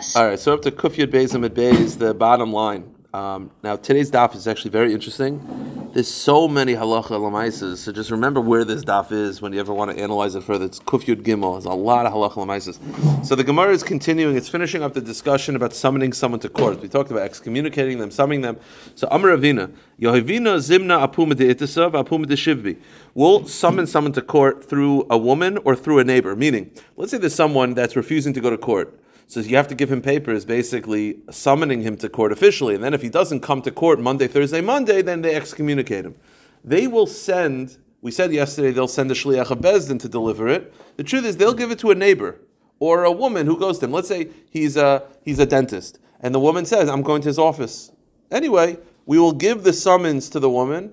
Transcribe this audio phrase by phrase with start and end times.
[0.00, 0.16] progress.
[0.16, 2.94] All right, so up to Kufyud Beis Amid Beis, the bottom line.
[3.12, 5.90] Um, now today's daf is actually very interesting.
[5.92, 9.74] There's so many halacha lamaises, so just remember where this daf is when you ever
[9.74, 10.66] want to analyze it further.
[10.66, 11.54] It's Kufyud Gimel.
[11.54, 13.26] There's a lot of halacha lamaises.
[13.26, 14.36] So the Gemara is continuing.
[14.36, 16.80] It's finishing up the discussion about summoning someone to court.
[16.80, 18.60] We talked about excommunicating them, summoning them.
[18.94, 22.78] So Amar Avina, Yohavina Zimna Apuma de Itisav Apuma de Shivbi.
[23.14, 26.36] We'll summon someone to court through a woman or through a neighbor.
[26.36, 28.99] Meaning, let's say there's someone that's refusing to go to court.
[29.30, 32.74] So you have to give him papers, basically summoning him to court officially.
[32.74, 36.16] And then if he doesn't come to court Monday, Thursday, Monday, then they excommunicate him.
[36.64, 40.74] They will send, we said yesterday, they'll send a shliach of to deliver it.
[40.96, 42.40] The truth is, they'll give it to a neighbor
[42.80, 43.92] or a woman who goes to him.
[43.92, 47.38] Let's say he's a, he's a dentist, and the woman says, I'm going to his
[47.38, 47.92] office.
[48.32, 50.92] Anyway, we will give the summons to the woman,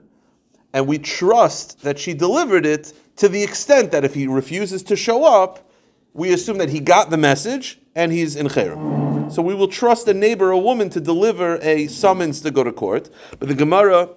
[0.74, 4.96] and we trust that she delivered it to the extent that if he refuses to
[4.96, 5.72] show up,
[6.14, 9.30] we assume that he got the message and he's in Cherem.
[9.30, 12.72] So we will trust a neighbor, a woman, to deliver a summons to go to
[12.72, 13.10] court.
[13.40, 14.10] But the Gemara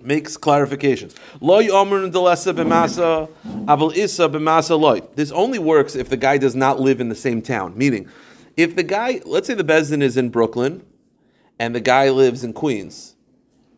[0.00, 1.14] makes clarifications.
[1.40, 2.54] Loy delesa
[4.80, 5.00] loy.
[5.16, 7.76] This only works if the guy does not live in the same town.
[7.76, 8.08] Meaning,
[8.56, 10.86] if the guy, let's say the Bezdin is in Brooklyn,
[11.58, 13.16] and the guy lives in Queens.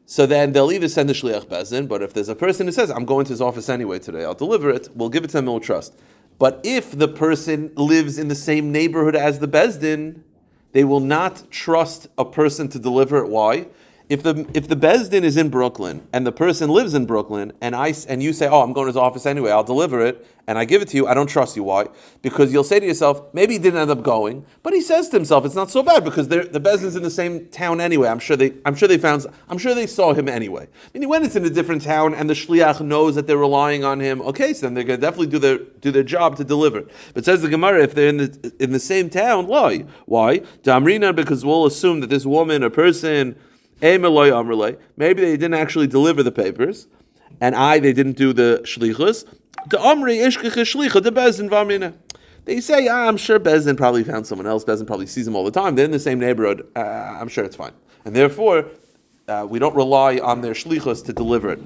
[0.05, 2.91] So then they'll either send the shliach bezin, but if there's a person who says,
[2.91, 5.47] "I'm going to his office anyway today, I'll deliver it," we'll give it to them
[5.47, 5.95] and we'll trust.
[6.39, 10.23] But if the person lives in the same neighborhood as the Bezdin,
[10.73, 13.29] they will not trust a person to deliver it.
[13.29, 13.67] Why?
[14.13, 17.75] If the if the Bezdin is in Brooklyn and the person lives in Brooklyn and
[17.75, 19.51] I and you say, "Oh, I'm going to his office anyway.
[19.51, 21.63] I'll deliver it," and I give it to you, I don't trust you.
[21.63, 21.87] Why?
[22.21, 25.17] Because you'll say to yourself, maybe he didn't end up going, but he says to
[25.17, 28.09] himself, "It's not so bad because the Bezdin's in the same town anyway.
[28.09, 31.09] I'm sure they I'm sure they found I'm sure they saw him anyway." I mean,
[31.09, 34.21] when it's in a different town and the shliach knows that they're relying on him,
[34.21, 36.81] okay, so then they're going to definitely do their do their job to deliver.
[36.81, 36.89] it.
[37.15, 39.87] But says the Gemara, if they're in the in the same town, why?
[40.05, 40.41] Why?
[40.65, 43.37] Damrina, because we'll assume that this woman, a person
[43.83, 46.87] Maybe they didn't actually deliver the papers,
[47.41, 49.27] and I they didn't do the shlichus.
[49.69, 51.95] The Omri shlicha the bezin.
[52.45, 54.65] They say, ah, I'm sure Bezin probably found someone else.
[54.65, 55.77] Bezin probably sees him all the time.
[55.77, 56.67] They're in the same neighborhood.
[56.75, 57.73] Uh, I'm sure it's fine.
[58.05, 58.67] And therefore,
[59.29, 61.61] uh, we don't rely on their shlichus to deliver it.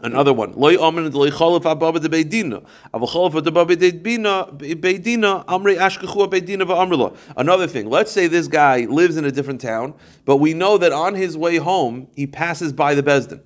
[0.00, 0.52] Another one.
[0.52, 2.64] Loy omen ababa de beidina.
[2.94, 7.90] Av de beidina ashkechu beidina Another thing.
[7.90, 9.94] Let's say this guy lives in a different town,
[10.24, 13.40] but we know that on his way home he passes by the bezdin.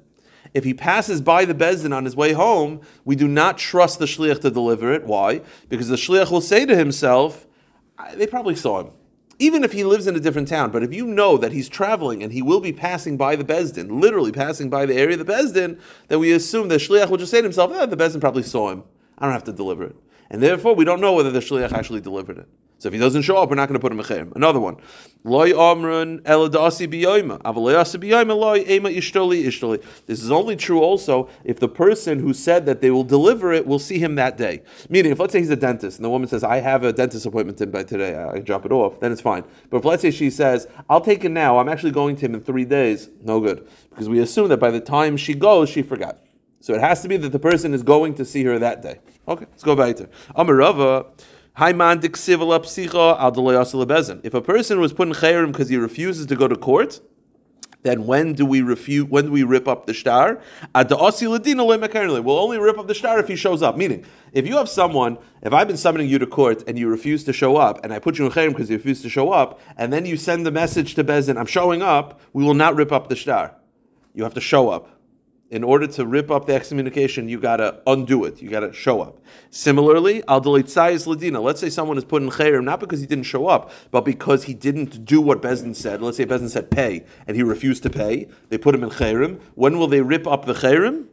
[0.53, 4.05] If he passes by the bezdin on his way home, we do not trust the
[4.05, 5.05] shliach to deliver it.
[5.05, 5.41] Why?
[5.71, 7.47] Because the shliach will say to himself,
[8.15, 8.91] "They probably saw him."
[9.43, 12.23] Even if he lives in a different town, but if you know that he's traveling
[12.23, 15.33] and he will be passing by the Bezdin, literally passing by the area of the
[15.33, 18.45] Bezdin, then we assume that Shliach will just say to himself, eh, the Bezdin probably
[18.45, 18.85] saw him.
[19.19, 19.97] I don't have to deliver it.
[20.31, 22.49] And therefore, we don't know whether the Shliach actually delivered it.
[22.83, 24.77] So if he doesn't show up, we're not going to put him a Another one.
[30.07, 33.69] This is only true also if the person who said that they will deliver it
[33.69, 34.63] will see him that day.
[34.89, 37.25] Meaning, if let's say he's a dentist and the woman says, I have a dentist
[37.25, 39.45] appointment in by today, I drop it off, then it's fine.
[39.71, 42.35] But if let's say she says, I'll take it now, I'm actually going to him
[42.35, 43.69] in three days, no good.
[43.91, 46.19] Because we assume that by the time she goes, she forgot.
[46.59, 48.99] So it has to be that the person is going to see her that day.
[49.29, 51.07] Okay, let's go back to Amarava.
[51.55, 51.67] If
[54.35, 57.01] a person was put in chayrim because he refuses to go to court,
[57.83, 59.11] then when do we refute?
[59.11, 60.41] When do we rip up the star?
[60.75, 60.87] We'll
[62.39, 63.77] only rip up the star if he shows up.
[63.77, 67.23] Meaning, if you have someone, if I've been summoning you to court and you refuse
[67.25, 69.61] to show up, and I put you in chayrim because you refuse to show up,
[69.77, 72.93] and then you send the message to Bezin, I'm showing up, we will not rip
[72.93, 73.57] up the star.
[74.15, 74.89] You have to show up
[75.53, 78.41] in order to rip up the excommunication, you gotta undo it.
[78.41, 79.21] You gotta show up.
[79.51, 81.43] Similarly, al ladina.
[81.43, 84.45] Let's say someone is put in chayrim not because he didn't show up, but because
[84.45, 86.01] he didn't do what Bezdin said.
[86.01, 88.29] Let's say Bezdin said pay, and he refused to pay.
[88.49, 89.41] They put him in chayrim.
[89.55, 91.09] When will they rip up the chayrim?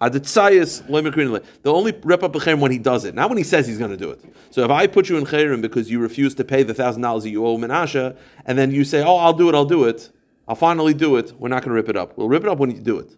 [0.00, 3.78] They'll only rip up the chayrim when he does it, not when he says he's
[3.78, 4.20] going to do it.
[4.50, 7.22] So if I put you in chayrim because you refuse to pay the thousand dollars
[7.22, 10.10] that you owe Menashe, and then you say, "Oh, I'll do it, I'll do it,"
[10.48, 11.32] I'll finally do it.
[11.38, 12.18] We're not going to rip it up.
[12.18, 13.14] We'll rip it up when you do it.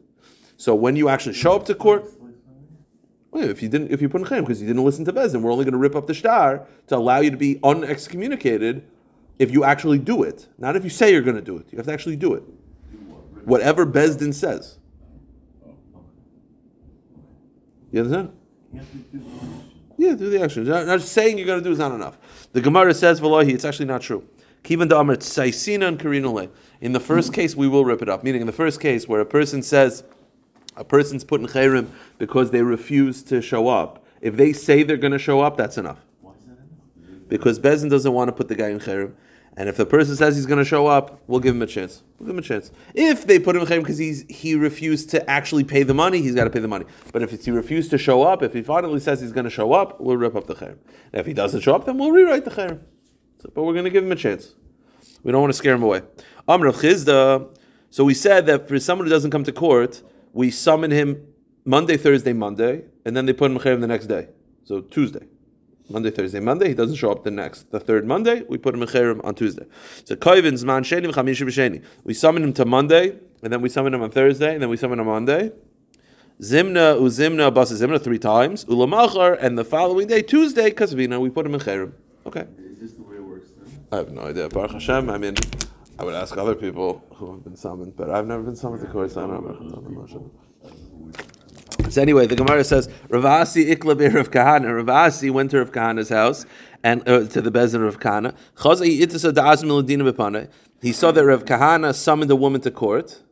[0.60, 2.04] So when you actually show up to court,
[3.30, 5.40] well, if you didn't, if you put in chayim because you didn't listen to Bezin,
[5.40, 8.82] we're only going to rip up the star to allow you to be unexcommunicated
[9.38, 10.48] if you actually do it.
[10.58, 11.68] Not if you say you're going to do it.
[11.70, 12.42] You have to actually do it.
[13.46, 14.76] Whatever Bezdin says.
[17.90, 18.32] You understand?
[19.96, 20.64] Yeah, do the action.
[20.64, 22.18] Not, saying you're going to do is not enough.
[22.52, 24.28] The Gemara says, "Valahi," it's actually not true.
[24.62, 26.50] Kivan da and
[26.82, 28.22] In the first case, we will rip it up.
[28.22, 30.04] Meaning, in the first case, where a person says
[30.76, 31.88] a person's put in chayrim
[32.18, 34.04] because they refuse to show up.
[34.20, 35.98] If they say they're going to show up, that's enough.
[36.20, 37.28] Why is that enough?
[37.28, 39.14] Because Bezin doesn't want to put the guy in chayrim.
[39.56, 42.02] And if the person says he's going to show up, we'll give him a chance.
[42.18, 42.70] We'll give him a chance.
[42.94, 46.22] If they put him in chayim because he's he refused to actually pay the money,
[46.22, 46.84] he's got to pay the money.
[47.12, 49.72] But if he refused to show up, if he finally says he's going to show
[49.72, 50.78] up, we'll rip up the chayim.
[51.12, 52.80] And if he doesn't show up, then we'll rewrite the chayim.
[53.42, 54.54] So, but we're going to give him a chance.
[55.24, 56.02] We don't want to scare him away.
[56.46, 57.56] Amr Chizda.
[57.90, 61.26] So we said that for someone who doesn't come to court, we summon him
[61.64, 64.28] Monday, Thursday, Monday, and then they put him in the next day.
[64.64, 65.26] So Tuesday.
[65.88, 66.68] Monday, Thursday, Monday.
[66.68, 68.44] He doesn't show up the next, the third Monday.
[68.48, 69.66] We put him in Cherem on Tuesday.
[70.04, 71.82] So Koivin Zman Sheni Chamishi B'Sheni.
[72.04, 74.76] We summon him to Monday, and then we summon him on Thursday, and then we
[74.76, 75.50] summon him on Monday.
[76.40, 78.64] Zimna Uzimna Basa Zimna three times.
[78.66, 81.92] Ulamachar, and the following day, Tuesday, Kasvina, we put him in Cherem.
[82.24, 82.46] Okay.
[82.58, 83.86] Is this the way it works then?
[83.90, 84.48] I have no idea.
[84.48, 85.10] Baruch Hashem.
[85.10, 85.34] I mean,
[86.00, 88.90] I would ask other people who have been summoned, but I've never been summoned to
[88.90, 89.20] court, so
[92.00, 94.82] anyway, the Gemara says Ravasi ikla Rav Kahana.
[94.82, 96.46] Ravasi went to Rav Kahana's house
[96.82, 98.34] and uh, to the bezin of Kahana.
[100.80, 103.22] He saw that Rav Kahana summoned a woman to court,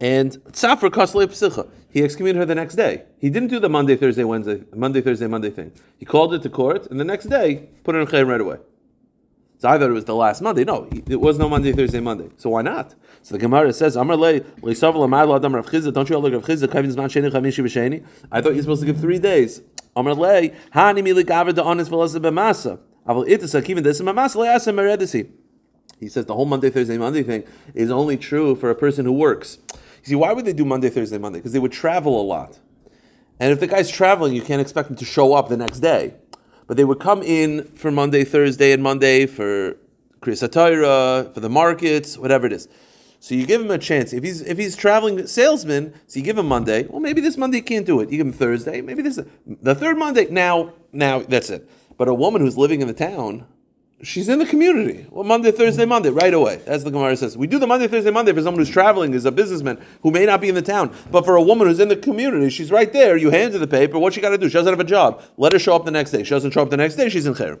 [0.00, 1.70] and tzafar kaslei psicha.
[1.88, 3.04] He excommunicated her the next day.
[3.18, 5.70] He didn't do the Monday, Thursday, Wednesday, Monday, Thursday, Monday thing.
[5.98, 8.56] He called it to court, and the next day put her in chayim right away.
[9.62, 10.64] So I thought it was the last Monday.
[10.64, 12.28] No, it was no Monday, Thursday, Monday.
[12.36, 12.96] So why not?
[13.22, 13.94] So the Gemara says.
[13.94, 14.54] Don't you all look Rav
[16.44, 18.04] Chizda?
[18.32, 19.62] I thought you're supposed to give three days.
[26.00, 29.12] He says the whole Monday, Thursday, Monday thing is only true for a person who
[29.12, 29.58] works.
[30.02, 31.38] You see, why would they do Monday, Thursday, Monday?
[31.38, 32.58] Because they would travel a lot.
[33.38, 36.14] And if the guy's traveling, you can't expect him to show up the next day.
[36.72, 39.76] But they would come in for Monday, Thursday, and Monday for
[40.22, 42.66] Kriyas Torah, for the markets, whatever it is.
[43.20, 44.14] So you give him a chance.
[44.14, 46.86] If he's if he's traveling salesman, so you give him Monday.
[46.86, 48.10] Well, maybe this Monday he can't do it.
[48.10, 48.80] You give him Thursday.
[48.80, 50.28] Maybe this the third Monday.
[50.30, 51.68] Now, now that's it.
[51.98, 53.46] But a woman who's living in the town,
[54.02, 55.06] she's in the community.
[55.10, 56.60] Well, Monday, Thursday, Monday, right away.
[56.66, 59.24] As the Gemara says, we do the Monday, Thursday, Monday for someone who's traveling, is
[59.24, 60.94] a businessman who may not be in the town.
[61.10, 63.16] But for a woman who's in the community, she's right there.
[63.16, 63.98] You hand her the paper.
[63.98, 64.48] What she got to do?
[64.48, 65.22] She doesn't have a job.
[65.36, 66.24] Let her show up the next day.
[66.24, 67.08] She doesn't show up the next day.
[67.08, 67.58] She's in Cher.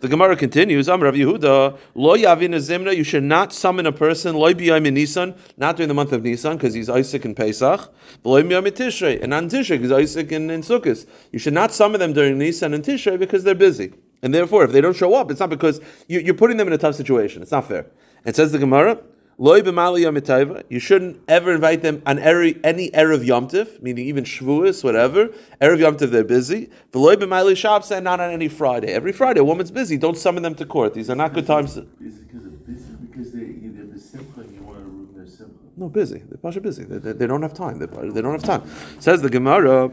[0.00, 4.36] The Gemara continues, Am Rav Yehuda, Lo Yavin Zimna, you should not summon a person,
[4.36, 7.90] Lo B'yayim in Nisan, not during the month of Nisan, because he's Isaac in Pesach,
[8.22, 11.06] Lo B'yayim in Tishrei, and on Tishrei, because Isaac in, in Sukkot.
[11.32, 13.94] You should not summon them during Nisan and Tishrei because they're busy.
[14.24, 16.72] And therefore, if they don't show up, it's not because you, are putting them in
[16.72, 17.42] a tough situation.
[17.42, 17.84] It's not fair.
[18.24, 18.98] It says the Gemara,
[19.36, 24.82] Loi You shouldn't ever invite them on any, any Erev Yom Tif, meaning even Shavuos,
[24.82, 25.28] whatever.
[25.60, 26.70] Erev Yom Tiv, they're busy.
[26.92, 28.92] V'loi b'mali shops and not on any Friday.
[28.94, 29.98] Every Friday, a woman's busy.
[29.98, 30.94] Don't summon them to court.
[30.94, 31.72] These are not good times.
[31.72, 32.94] Is it because of busy?
[32.94, 35.52] Because they, they're besimcha and you want to ruin their simcha?
[35.76, 36.22] No, busy.
[36.26, 36.84] They're pasha busy.
[36.84, 37.78] They, they, they, don't have time.
[37.78, 38.62] They, they don't have time.
[39.00, 39.92] Says the Gemara,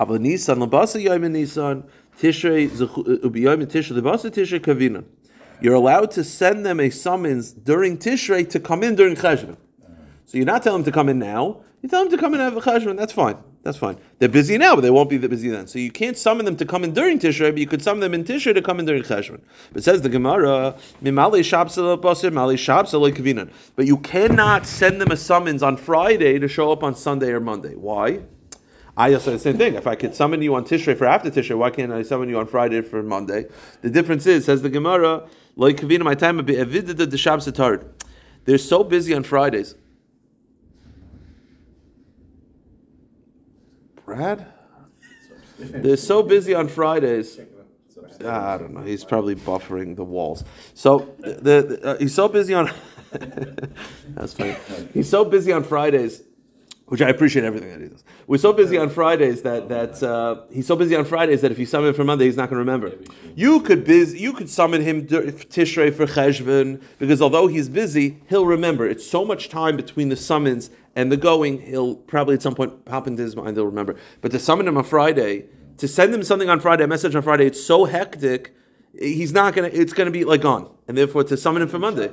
[0.00, 1.84] Abba Nisan, Labasa Yom Nisan,
[2.18, 2.86] Tishrei, uh,
[3.28, 5.04] Ubiyom Tishrei, Labasa Tishrei Kavina
[5.60, 9.56] you're allowed to send them a summons during Tishrei to come in during Cheshvan.
[10.24, 11.62] So you're not telling them to come in now.
[11.82, 12.96] You tell them to come in and have a Cheshvan.
[12.96, 13.36] That's fine.
[13.62, 13.98] That's fine.
[14.18, 15.66] They're busy now, but they won't be that busy then.
[15.66, 18.14] So you can't summon them to come in during Tishrei, but you could summon them
[18.14, 19.42] in Tishrei to come in during Cheshvan.
[19.72, 20.76] But says the Gemara,
[23.76, 27.40] But you cannot send them a summons on Friday to show up on Sunday or
[27.40, 27.74] Monday.
[27.74, 28.20] Why?
[29.00, 29.76] I also the same thing.
[29.76, 32.38] If I could summon you on Tishrei for after Tishrei, why can't I summon you
[32.38, 33.46] on Friday for Monday?
[33.80, 35.26] The difference is, says the Gemara,
[35.56, 36.38] like my time
[37.10, 37.46] the Shabbos
[38.44, 39.74] They're so busy on Fridays.
[44.04, 44.46] Brad,
[45.58, 47.40] they're so busy on Fridays.
[48.22, 48.82] Ah, I don't know.
[48.82, 50.44] He's probably buffering the walls.
[50.74, 52.70] So the, the uh, he's so busy on.
[54.10, 54.56] that's funny.
[54.92, 56.22] He's so busy on Fridays
[56.90, 58.02] which I appreciate everything that he does.
[58.26, 61.58] We're so busy on Fridays that that uh, he's so busy on Fridays that if
[61.58, 62.98] you summon him for Monday, he's not going to remember.
[63.36, 68.44] You could biz, you could summon him Tishrei for Cheshvan because although he's busy, he'll
[68.44, 68.88] remember.
[68.88, 71.62] It's so much time between the summons and the going.
[71.62, 73.56] He'll probably at some point pop into his mind.
[73.56, 73.94] He'll remember.
[74.20, 75.44] But to summon him on Friday,
[75.76, 78.52] to send him something on Friday, a message on Friday, it's so hectic.
[78.98, 79.68] He's not gonna.
[79.68, 82.08] It's gonna be like gone, and therefore to summon him for Monday.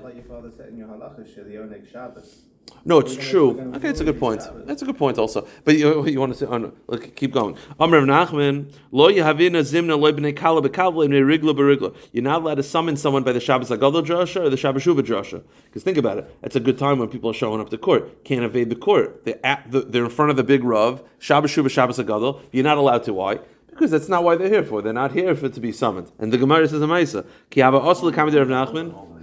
[2.88, 3.60] No, it's true.
[3.76, 4.42] Okay, it's a good point.
[4.66, 5.46] That's a good point also.
[5.66, 7.58] But you, you want to say, oh no, look, keep going.
[7.82, 11.94] Amr Nachman, lo yahavina zimna lo b'nei kala b'kavla b'nei rigla b'rigla.
[12.14, 15.02] You're not allowed to summon someone by the Shabbos Agadol drasha or the Shabbos Shuva
[15.02, 15.44] drasha.
[15.66, 18.24] Because think about it, it's a good time when people are showing up to court.
[18.24, 19.26] Can't evade the court.
[19.26, 22.42] They're, at the, they're in front of the big Rav, Shabbos Shuva, Shabbos Agadol.
[22.54, 23.14] You're not allowed to.
[23.14, 23.40] Why?
[23.68, 24.82] Because that's not why they're here for.
[24.82, 26.12] They're not here for to be summoned.
[26.18, 27.28] And the Gemara says a Maisa.
[27.50, 29.17] Ki haba osel of Nachman.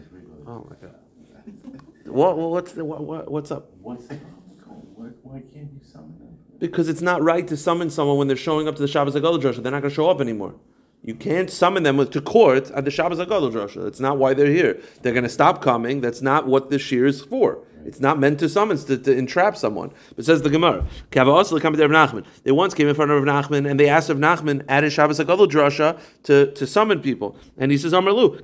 [2.14, 3.73] What, what's the, what, what's up?
[3.83, 4.14] What's the,
[4.94, 6.38] why, why can't you summon them?
[6.61, 9.42] Because it's not right to summon someone when they're showing up to the Shabbos Agadol
[9.42, 9.61] Drasha.
[9.61, 10.54] They're not going to show up anymore.
[11.02, 13.83] You can't summon them to court at the Shabbos Agadol drasha.
[13.83, 14.80] That's not why they're here.
[15.02, 16.00] They're going to stop coming.
[16.00, 17.59] That's not what the shir is for.
[17.85, 19.92] It's not meant to summon to, to entrap someone.
[20.16, 24.09] But says the Gemara, they once came in front of Rav Nachman and they asked
[24.09, 28.40] Rav Nachman at his Shabbos Agadol drasha to, to summon people, and he says, "Amarlu,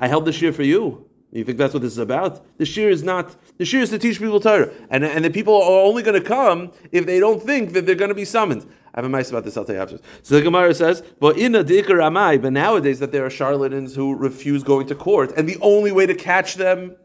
[0.00, 2.42] I held the shir for you." You think that's what this is about?
[2.56, 3.36] The shir is not.
[3.58, 6.26] The shir is to teach people Torah, and and the people are only going to
[6.26, 8.66] come if they don't think that they're going to be summoned.
[8.94, 9.56] I have a mice about this.
[9.56, 9.98] I'll tell you after.
[10.22, 14.14] So the Gemara says, "But in a amai." But nowadays, that there are charlatans who
[14.14, 16.96] refuse going to court, and the only way to catch them.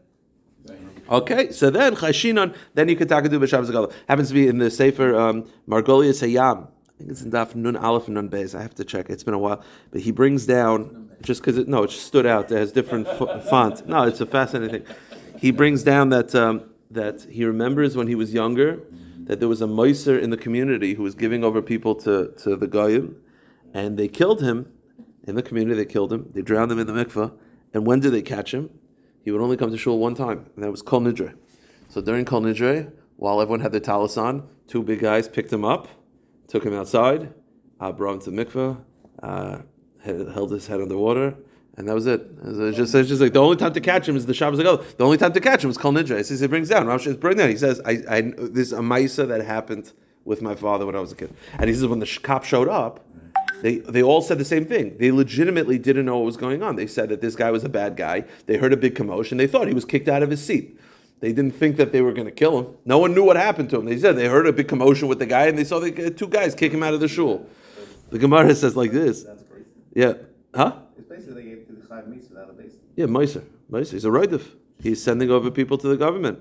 [1.10, 3.92] Okay, so then chashinon, then you could talk to b'shabbos.
[4.08, 6.66] Happens to be in the Sefer um, Margolius Hayam.
[6.66, 8.58] I think it's in Daf Nun Aleph and Nun Beis.
[8.58, 9.10] I have to check.
[9.10, 12.50] It's been a while, but he brings down just because it no, it stood out.
[12.50, 13.86] It has different f- font.
[13.86, 14.96] No, it's a fascinating thing.
[15.38, 18.80] He brings down that um, that he remembers when he was younger
[19.24, 22.56] that there was a Meiser in the community who was giving over people to, to
[22.56, 23.16] the Goyim,
[23.72, 24.70] and they killed him
[25.26, 25.76] in the community.
[25.76, 26.30] They killed him.
[26.34, 27.32] They drowned him in the mikveh.
[27.72, 28.70] And when did they catch him?
[29.22, 31.34] He would only come to shul one time, and that was Kol Nidre.
[31.88, 35.64] So during Kol Nidre, while everyone had their talis on, two big guys picked him
[35.64, 35.88] up,
[36.46, 37.32] took him outside,
[37.80, 38.80] uh, brought him to mikveh,
[39.22, 39.58] uh,
[40.04, 41.34] held his head underwater,
[41.76, 42.26] and that was it.
[42.44, 44.76] It's just, just like the only time to catch him is the Shabbos ago.
[44.76, 46.18] The only time to catch him is Kol Nidre.
[46.18, 46.86] He says he brings down.
[46.86, 47.48] Rav brings down.
[47.48, 49.92] He says, I, I, "This is a ma'isa that happened
[50.24, 52.68] with my father when I was a kid." And he says when the cop showed
[52.68, 53.04] up,
[53.62, 54.96] they they all said the same thing.
[54.98, 56.76] They legitimately didn't know what was going on.
[56.76, 58.24] They said that this guy was a bad guy.
[58.46, 59.38] They heard a big commotion.
[59.38, 60.78] They thought he was kicked out of his seat.
[61.20, 62.76] They didn't think that they were going to kill him.
[62.84, 63.86] No one knew what happened to him.
[63.86, 66.28] They said they heard a big commotion with the guy, and they saw the two
[66.28, 67.48] guys kick him out of the shul.
[68.10, 69.24] The Gemara says like this.
[69.94, 70.14] Yeah.
[70.54, 70.78] Huh?
[70.96, 71.44] It's basically
[72.34, 72.72] without a base.
[72.96, 73.44] Yeah, Meiser.
[73.70, 73.92] Meiser.
[73.92, 74.44] He's a Roidif.
[74.82, 76.40] He's sending over people to the government.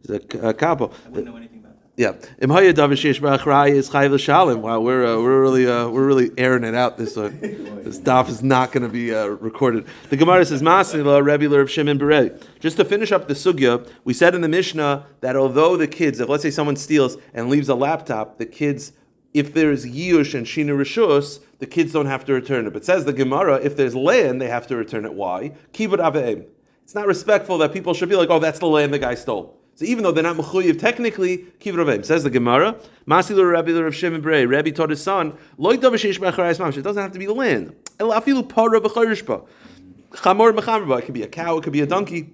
[0.00, 0.90] He's a, a capo.
[1.04, 1.88] I wouldn't know anything about that.
[1.96, 2.12] Yeah,
[2.42, 4.58] Barachrai is Chayv Shalim.
[4.60, 7.38] Wow, we're uh, we're really uh, we're really airing it out this one.
[7.40, 9.86] this daf is not going to be uh, recorded.
[10.10, 12.42] The Gemara says Masnila Rebbe of Shimon Berei.
[12.60, 16.20] Just to finish up the sugya, we said in the Mishnah that although the kids,
[16.20, 18.92] if let's say someone steals and leaves a laptop, the kids,
[19.36, 22.72] if there's Yush and Shina Rishus, the kids don't have to return it.
[22.72, 25.12] But says the Gemara, if there's land, they have to return it.
[25.12, 25.52] Why?
[25.74, 26.46] Kibbut aveim.
[26.84, 29.54] It's not respectful that people should be like, oh, that's the land the guy stole.
[29.74, 32.02] So even though they're not mechuyev technically, kibbut aveim.
[32.02, 32.76] Says the Gemara,
[33.06, 34.48] Masilu Rabbi Rav Shimon Brei.
[34.48, 37.76] Rabbi taught his son, loy davishish It doesn't have to be the land.
[38.00, 39.46] El afilu para b'chayishba.
[40.12, 41.00] Chamor mechamerba.
[41.00, 41.58] It could be a cow.
[41.58, 42.32] It could be a donkey.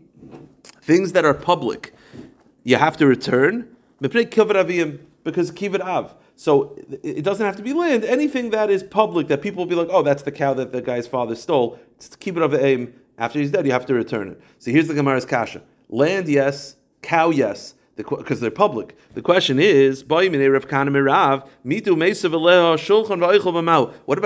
[0.82, 1.94] Things that are public,
[2.62, 3.75] you have to return.
[4.00, 6.14] Because kibbut av.
[6.37, 8.05] So it doesn't have to be land.
[8.05, 10.83] Anything that is public that people will be like, oh, that's the cow that the
[10.83, 11.79] guy's father stole.
[11.99, 14.41] To keep it of the aim after he's dead, you have to return it.
[14.59, 18.97] So here's the Gemara's kasha: land, yes; cow, yes, because they're public.
[19.15, 20.71] The question is, what about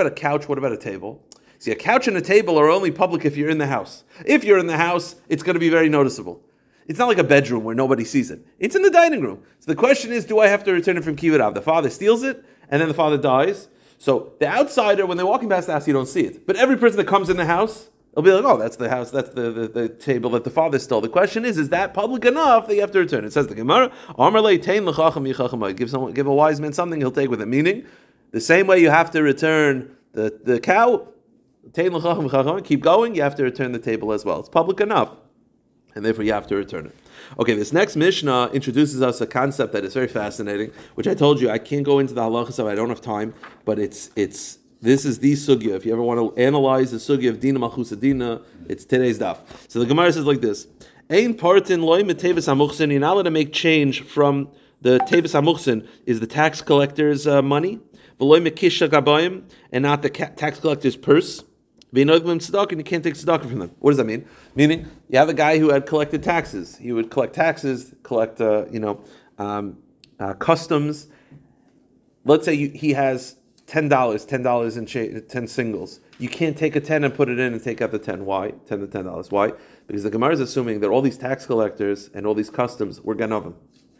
[0.05, 0.49] a couch?
[0.49, 1.21] What about a table?
[1.59, 4.03] See, a couch and a table are only public if you're in the house.
[4.25, 6.41] If you're in the house, it's going to be very noticeable.
[6.87, 8.45] It's not like a bedroom where nobody sees it.
[8.59, 9.43] It's in the dining room.
[9.59, 12.23] So the question is, do I have to return it from Kibbut The father steals
[12.23, 13.67] it, and then the father dies.
[13.97, 16.47] So the outsider, when they're walking past the house, you don't see it.
[16.47, 19.11] But every person that comes in the house, they'll be like, oh, that's the house,
[19.11, 21.01] that's the, the, the table that the father stole.
[21.01, 23.25] The question is, is that public enough that you have to return?
[23.25, 23.91] It says the Gemara,
[25.73, 27.47] give, someone, give a wise man something, he'll take with it.
[27.47, 27.85] Meaning,
[28.31, 31.07] the same way you have to return the, the cow,
[32.63, 34.39] keep going, you have to return the table as well.
[34.39, 35.17] It's public enough
[35.97, 36.95] and therefore you have to return it.
[37.39, 41.41] Okay, this next Mishnah introduces us a concept that is very fascinating, which I told
[41.41, 43.33] you I can't go into the halacha, so I don't have time,
[43.65, 45.75] but it's it's this is the sugya.
[45.75, 49.39] If you ever want to analyze the sugya of Dina Malchus Dina, it's today's daf.
[49.67, 50.67] So the Gemara says like this:
[51.09, 52.91] Ein partin loy metevis hamuchsin.
[52.91, 54.49] You're not allowed to make change from
[54.81, 57.79] the tevis hamuchsin is the tax collector's uh, money,
[58.19, 61.43] v'loy gabayim, and not the ca- tax collector's purse.
[62.01, 63.71] And you can't take tzedakah from them.
[63.79, 64.27] What does that mean?
[64.55, 66.77] Meaning, you have a guy who had collected taxes.
[66.77, 69.03] He would collect taxes, collect, uh, you know,
[69.37, 69.77] um,
[70.19, 71.07] uh, customs.
[72.25, 75.99] Let's say you, he has ten dollars, ten dollars in cha- ten singles.
[76.19, 78.25] You can't take a ten and put it in and take out the ten.
[78.25, 78.51] Why?
[78.67, 79.31] Ten to ten dollars.
[79.31, 79.53] Why?
[79.85, 83.15] Because the Gemara is assuming that all these tax collectors and all these customs were
[83.15, 83.53] ganovim.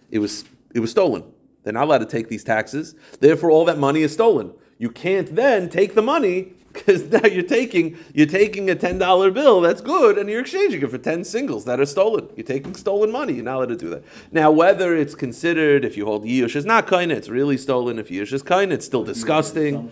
[0.10, 1.24] It was it was stolen.
[1.64, 2.96] They're not allowed to take these taxes.
[3.20, 4.54] Therefore, all that money is stolen.
[4.78, 9.32] You can't then take the money because now you're taking you're taking a ten dollar
[9.32, 12.30] bill that's good and you're exchanging it for ten singles that are stolen.
[12.36, 13.34] You're taking stolen money.
[13.34, 14.04] You're not allowed to do that.
[14.32, 18.00] Now, whether it's considered if you hold yush is not kind, it's really stolen.
[18.00, 19.92] If yush is kind, it's still disgusting.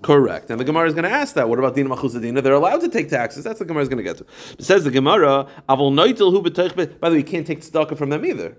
[0.00, 0.48] Correct.
[0.50, 1.48] And the Gemara is going to ask that.
[1.48, 2.40] What about Dina Machuzadina?
[2.40, 3.42] They're allowed to take taxes.
[3.42, 4.26] That's what the Gemara is going to get to.
[4.56, 8.10] It says the Gemara, Avol Noitil Hu By the way, you can't take tzedakah from
[8.10, 8.56] them either.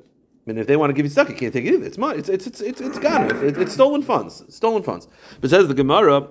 [0.50, 1.86] Mean, if they want to give you stuck, you can't take it either.
[1.86, 2.18] It's money.
[2.18, 3.30] It's it's it's it's, it's gone.
[3.46, 4.44] It's, it's stolen funds.
[4.50, 5.08] Stolen funds.
[5.40, 6.22] But says the Gemara.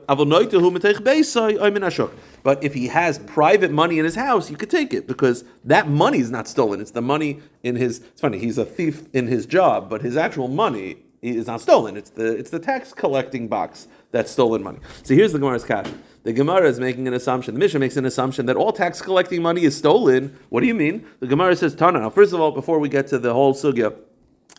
[2.43, 5.89] But if he has private money in his house, you could take it because that
[5.89, 6.81] money is not stolen.
[6.81, 8.01] It's the money in his.
[8.01, 8.39] It's funny.
[8.41, 11.97] He's a thief in his job, but his actual money is not stolen.
[11.97, 14.81] It's the it's the tax collecting box that's stolen money.
[15.05, 15.87] So here's the Gemara's cash.
[16.25, 17.55] The Gemara is making an assumption.
[17.55, 20.37] The Mishnah makes an assumption that all tax collecting money is stolen.
[20.49, 21.07] What do you mean?
[21.21, 22.01] The Gemara says Tana.
[22.01, 23.95] Now, first of all, before we get to the whole sugya.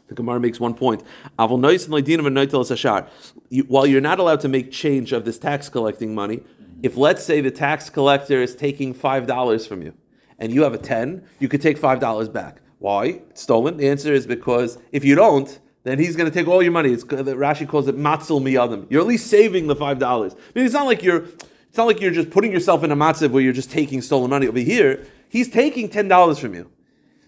[0.09, 1.03] The Gemara makes one point.
[1.37, 1.61] While
[3.87, 6.41] you're not allowed to make change of this tax collecting money,
[6.81, 9.93] if let's say the tax collector is taking five dollars from you,
[10.39, 12.61] and you have a ten, you could take five dollars back.
[12.79, 13.21] Why?
[13.29, 13.77] It's stolen.
[13.77, 16.91] The answer is because if you don't, then he's going to take all your money.
[16.91, 18.87] It's Rashi calls it matzil miyadim.
[18.89, 20.33] You're at least saving the five dollars.
[20.33, 21.25] I mean, it's not like you're.
[21.67, 24.31] It's not like you're just putting yourself in a matziv where you're just taking stolen
[24.31, 24.47] money.
[24.47, 26.71] Over here, he's taking ten dollars from you.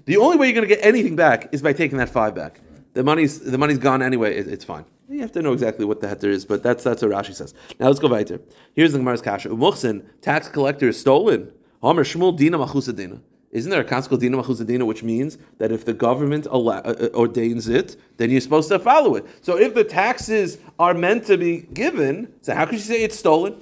[0.06, 2.60] The only way you're going to get anything back is by taking that five back.
[2.94, 4.36] The money's the money's gone anyway.
[4.36, 4.86] It, it's fine.
[5.10, 7.54] You have to know exactly what the heter is, but that's that's what Rashi says.
[7.80, 8.40] Now let's go weiter.
[8.76, 9.50] Here's the Gemara's kasha.
[9.50, 11.52] Umuchsin, tax collector is stolen.
[11.82, 13.20] Homer Shmuel Dina Machusadina.
[13.52, 17.68] Isn't there a called Dina Machusadina, which means that if the government uh, uh, ordains
[17.68, 19.26] it, then you're supposed to follow it.
[19.42, 23.20] So if the taxes are meant to be given, so how could you say it's
[23.20, 23.62] stolen?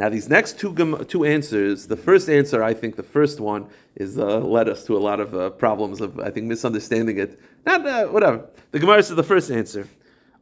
[0.00, 0.74] Now, these next two
[1.08, 3.66] two answers, the first answer, I think the first one
[3.96, 7.38] is uh, led us to a lot of uh, problems of, I think, misunderstanding it.
[7.66, 8.48] Not uh, whatever.
[8.70, 9.86] The Gemara says the first answer.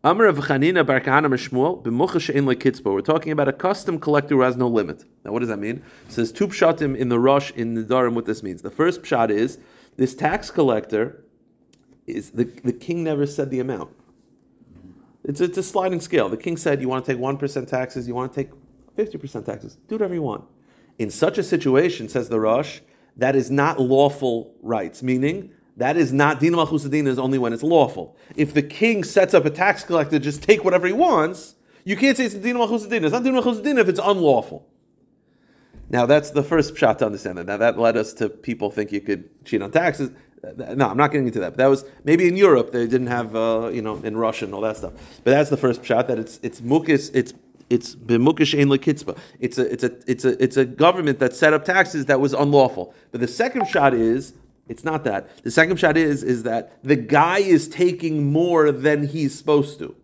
[0.04, 0.30] We're
[3.00, 5.04] talking about a custom collector who has no limit.
[5.24, 5.82] Now, what does that mean?
[6.06, 8.14] It says two pshatim in the rush in the Darim.
[8.14, 8.62] What this means?
[8.62, 9.58] The first pshat is
[9.96, 11.24] this tax collector
[12.06, 13.90] is the the king never said the amount.
[15.24, 16.28] It's, it's a sliding scale.
[16.28, 18.50] The king said, You want to take 1% taxes, you want to take
[18.98, 19.76] 50% taxes.
[19.86, 20.44] Do whatever you want.
[20.98, 22.80] In such a situation, says the Rosh,
[23.16, 27.62] that is not lawful rights, meaning that is not Dina Malchusadina is only when it's
[27.62, 28.16] lawful.
[28.34, 32.16] If the king sets up a tax collector, just take whatever he wants, you can't
[32.16, 33.04] say it's Dina Malchusadina.
[33.04, 34.68] It's not Dina Malchusadina if it's unlawful.
[35.88, 37.46] Now that's the first shot to understand that.
[37.46, 40.10] Now that led us to people think you could cheat on taxes.
[40.56, 41.50] No, I'm not getting into that.
[41.50, 44.54] But that was maybe in Europe they didn't have uh, you know in Russia and
[44.54, 44.92] all that stuff.
[45.24, 47.32] But that's the first shot that it's it's mukis it's
[47.70, 49.18] it's b'mukish ein lekitzba.
[49.40, 52.32] It's a it's a it's a it's a government that set up taxes that was
[52.32, 52.94] unlawful.
[53.10, 54.34] But the second shot is
[54.68, 55.42] it's not that.
[55.42, 59.94] The second shot is is that the guy is taking more than he's supposed to.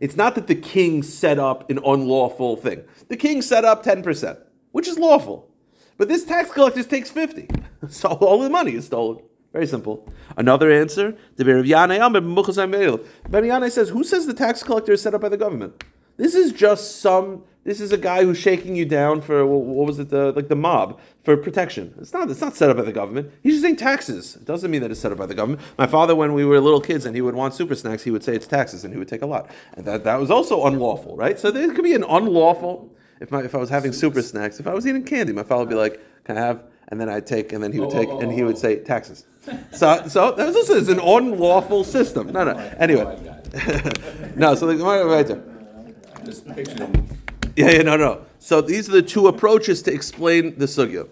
[0.00, 2.84] It's not that the king set up an unlawful thing.
[3.08, 4.38] The king set up 10%,
[4.72, 5.48] which is lawful.
[5.96, 7.48] But this tax collector takes 50.
[7.90, 9.22] So all the money is stolen.
[9.52, 10.10] Very simple.
[10.38, 15.36] Another answer, the Yannai says, who says the tax collector is set up by the
[15.36, 15.84] government?
[16.16, 19.98] This is just some, this is a guy who's shaking you down for, what was
[19.98, 21.94] it, the, like the mob, for protection.
[21.98, 23.32] It's not, it's not set up by the government.
[23.42, 24.36] He's just saying taxes.
[24.36, 25.62] It doesn't mean that it's set up by the government.
[25.76, 28.22] My father, when we were little kids and he would want super snacks, he would
[28.22, 29.50] say it's taxes and he would take a lot.
[29.76, 31.38] And that, that was also unlawful, right?
[31.38, 34.66] So there could be an unlawful, if, my, if I was having super snacks, if
[34.66, 37.26] I was eating candy, my father would be like, can I have, and then I'd
[37.26, 39.26] take, and then he would take, and he would say taxes.
[39.72, 42.32] So, so that was, this is an unlawful system.
[42.32, 42.52] No, no.
[42.78, 43.04] Anyway,
[44.36, 44.54] no.
[44.54, 45.53] So the Gemara right there.
[46.24, 46.88] Picture
[47.56, 48.24] Yeah, yeah, no, no.
[48.38, 51.06] So these are the two approaches to explain the sugya.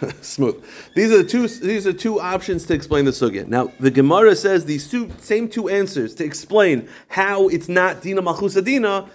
[0.22, 0.64] Smooth.
[0.94, 1.46] These are the two.
[1.46, 3.46] These are two options to explain the sugya.
[3.46, 8.22] Now, the Gemara says these two same two answers to explain how it's not dina
[8.22, 9.08] machusadina.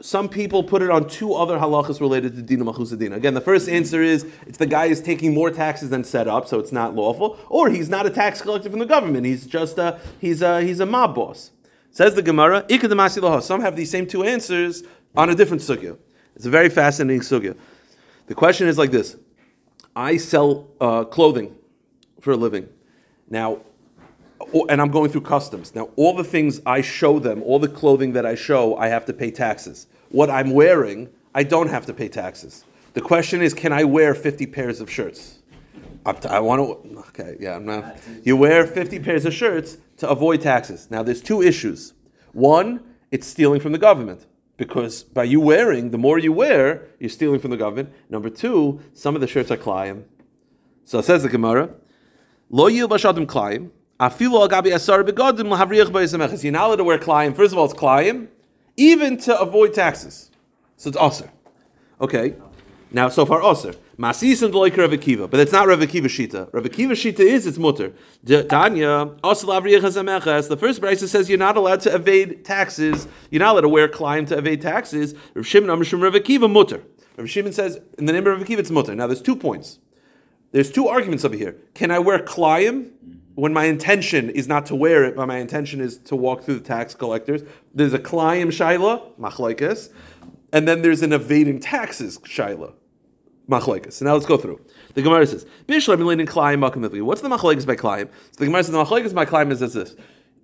[0.00, 3.14] Some people put it on two other halachas related to dina machusadina.
[3.16, 6.46] Again, the first answer is it's the guy is taking more taxes than set up,
[6.46, 9.24] so it's not lawful, or he's not a tax collector from the government.
[9.24, 11.50] He's just a he's a he's a mob boss.
[11.94, 12.66] Says the Gemara.
[13.40, 14.82] Some have these same two answers
[15.16, 15.96] on a different sugya.
[16.34, 17.56] It's a very fascinating sugya.
[18.26, 19.16] The question is like this:
[19.94, 21.54] I sell uh, clothing
[22.20, 22.68] for a living.
[23.30, 23.60] Now,
[24.68, 25.72] and I'm going through customs.
[25.76, 29.06] Now, all the things I show them, all the clothing that I show, I have
[29.06, 29.86] to pay taxes.
[30.08, 32.64] What I'm wearing, I don't have to pay taxes.
[32.94, 35.38] The question is, can I wear 50 pairs of shirts?
[36.04, 36.98] To- I want to.
[37.08, 37.96] Okay, yeah, I'm not.
[38.24, 40.90] You wear 50 pairs of shirts to avoid taxes.
[40.90, 41.94] Now, there's two issues.
[42.32, 47.08] One, it's stealing from the government because by you wearing, the more you wear, you're
[47.08, 47.92] stealing from the government.
[48.10, 50.04] Number two, some of the shirts are klayim.
[50.84, 51.70] So it says the Gemara,
[52.50, 53.70] Lo yil bashadim klayim.
[53.98, 56.42] Afilu agabi asar begodim lahavriach ba'yisameches.
[56.42, 57.34] You're not allowed to wear klayim.
[57.34, 58.28] First of all, it's klayim,
[58.76, 60.30] even to avoid taxes.
[60.76, 61.30] So it's aser.
[62.00, 62.34] Okay.
[62.94, 63.74] Now, so far, aser.
[63.98, 66.48] Masis and like Rav Akiva, but it's not Rav Akiva shita.
[66.52, 67.92] Rav Akiva shita is its mutter.
[68.24, 69.16] Tanya.
[69.20, 73.08] The first brisa says you're not allowed to evade taxes.
[73.32, 75.16] You're not allowed to wear klayim to evade taxes.
[75.34, 76.84] Rav Shimon Rav Akiva mutter.
[77.16, 78.94] Rav Shimon says in the name of Rav Akiva it's mutter.
[78.94, 79.80] Now, there's two points.
[80.52, 81.56] There's two arguments over here.
[81.74, 82.92] Can I wear klayim
[83.34, 86.60] when my intention is not to wear it, but my intention is to walk through
[86.60, 87.42] the tax collectors.
[87.74, 89.92] There's a klayim shaila, machlekes,
[90.52, 92.74] and then there's an evading taxes shaila,
[93.48, 93.94] machlekes.
[93.94, 94.60] So now let's go through.
[94.94, 98.08] The Gemara says, "Bishlam klayim makamivli." What's the machlekes by klayim?
[98.32, 99.96] So the Gemara says the machlekes by klayim is as this.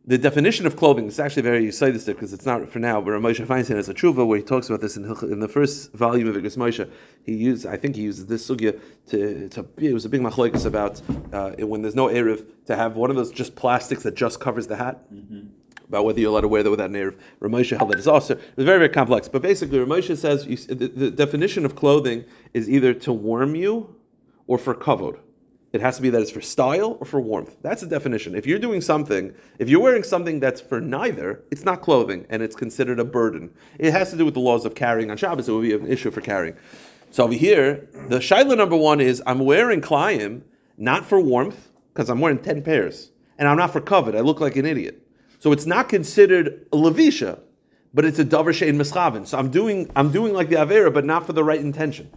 [0.06, 3.02] The definition of clothing is actually very esoidistic because it's not for now.
[3.02, 5.92] But Moshe Feinstein has a tshuva where he talks about this in, in the first
[5.92, 6.90] volume of Igros Moshe.
[7.22, 10.64] He used, I think he uses this sugya to, to it was a big machlekes
[10.64, 14.40] about uh, when there's no erev to have one of those just plastics that just
[14.40, 15.04] covers the hat.
[15.90, 17.18] About whether you're allowed to wear that without an erev.
[17.40, 19.26] Ramosha held that is also it's very very complex.
[19.26, 22.24] But basically, Ramosha says you, the, the definition of clothing
[22.54, 23.96] is either to warm you
[24.46, 25.18] or for kavod.
[25.72, 27.56] It has to be that it's for style or for warmth.
[27.62, 28.36] That's the definition.
[28.36, 32.40] If you're doing something, if you're wearing something that's for neither, it's not clothing and
[32.40, 33.50] it's considered a burden.
[33.80, 35.48] It has to do with the laws of carrying on Shabbos.
[35.48, 36.54] It would be an issue for carrying.
[37.10, 40.42] So over here, the shaila number one is I'm wearing klayim
[40.78, 44.14] not for warmth because I'm wearing ten pairs, and I'm not for covet.
[44.14, 45.04] I look like an idiot.
[45.40, 47.40] So it's not considered a levisha,
[47.94, 49.26] but it's a davar shein mischavin.
[49.26, 52.10] So I'm doing I'm doing like the avera, but not for the right intention.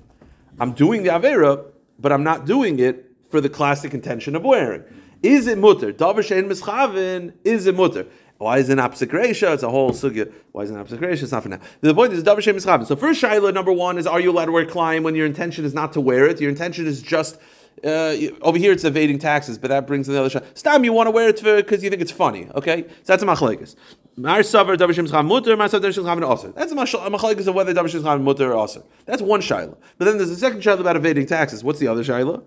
[0.60, 1.66] I'm doing the avera,
[1.98, 4.84] but I'm not doing it for the classic intention of wearing.
[5.24, 5.94] Is it mutter?
[5.94, 7.34] Davar shein mischavin.
[7.46, 8.08] Is it mutter?
[8.40, 9.54] Why is it not psik reisha?
[9.54, 10.30] It's a whole sugya.
[10.52, 11.24] Why is it not psik reisha?
[11.24, 11.60] It's not for now.
[11.80, 12.86] The point is davar shein mischavin.
[12.86, 15.64] So first shaila number one is: Are you allowed to wear klein when your intention
[15.64, 16.42] is not to wear it?
[16.42, 17.40] Your intention is just
[17.84, 20.46] uh, over here it's evading taxes, but that brings another shot.
[20.54, 22.84] Stam, you want to wear it because you think it's funny, okay?
[23.04, 23.76] So that's a machlekes.
[24.16, 26.54] Mar savar davar shem scham mutter, mar savar davar shem.
[26.54, 28.84] That's a mach- machlekes of whether davar shem or aser.
[29.06, 29.78] That's one shaila.
[29.98, 31.64] But then there's a second shaila about evading taxes.
[31.64, 32.44] What's the other shaila?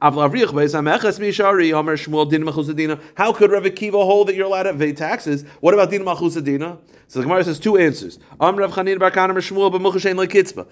[0.00, 0.20] How could
[3.50, 5.44] Rav Akiva hold that you're allowed to evade taxes?
[5.60, 6.78] What about Din Machusadina?
[7.08, 8.18] So the Gemara says two answers.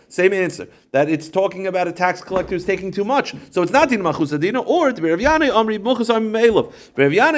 [0.08, 0.68] Same answer.
[0.92, 3.34] That it's talking about a tax collector who's taking too much.
[3.50, 4.64] So it's not Din Machusadina.
[4.66, 5.48] Or to Rav Yanai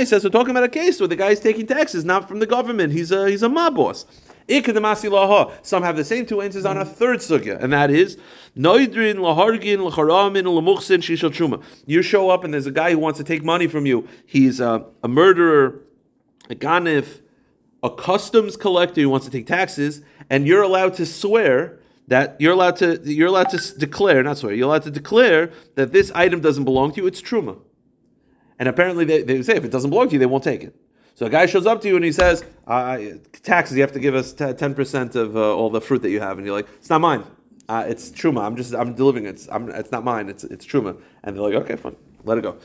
[0.06, 2.46] says we're talking about a case where the guy is taking taxes not from the
[2.46, 2.92] government.
[2.92, 4.04] He's a he's a mob boss.
[4.48, 6.92] Some have the same two answers on a mm.
[6.92, 8.16] third sugya, and that is
[8.56, 11.62] noidrin lahargin lacharamin lamuchsin shishal truma.
[11.86, 14.08] You show up and there's a guy who wants to take money from you.
[14.24, 15.82] He's a, a murderer,
[16.48, 17.20] a ganif,
[17.82, 22.54] a customs collector who wants to take taxes, and you're allowed to swear that you're
[22.54, 26.40] allowed to you're allowed to declare, not swear, you're allowed to declare that this item
[26.40, 27.06] doesn't belong to you.
[27.06, 27.58] It's truma.
[28.58, 30.74] And apparently they, they say if it doesn't belong to you, they won't take it.
[31.18, 32.96] So a guy shows up to you and he says, uh,
[33.42, 36.20] taxes, you have to give us te- 10% of uh, all the fruit that you
[36.20, 36.38] have.
[36.38, 37.24] And you're like, it's not mine.
[37.68, 38.42] Uh, it's truma.
[38.42, 39.30] I'm just, I'm delivering it.
[39.30, 40.28] It's, I'm, it's not mine.
[40.28, 40.96] It's, it's truma.
[41.24, 41.96] And they're like, okay, fine.
[42.22, 42.58] Let it go.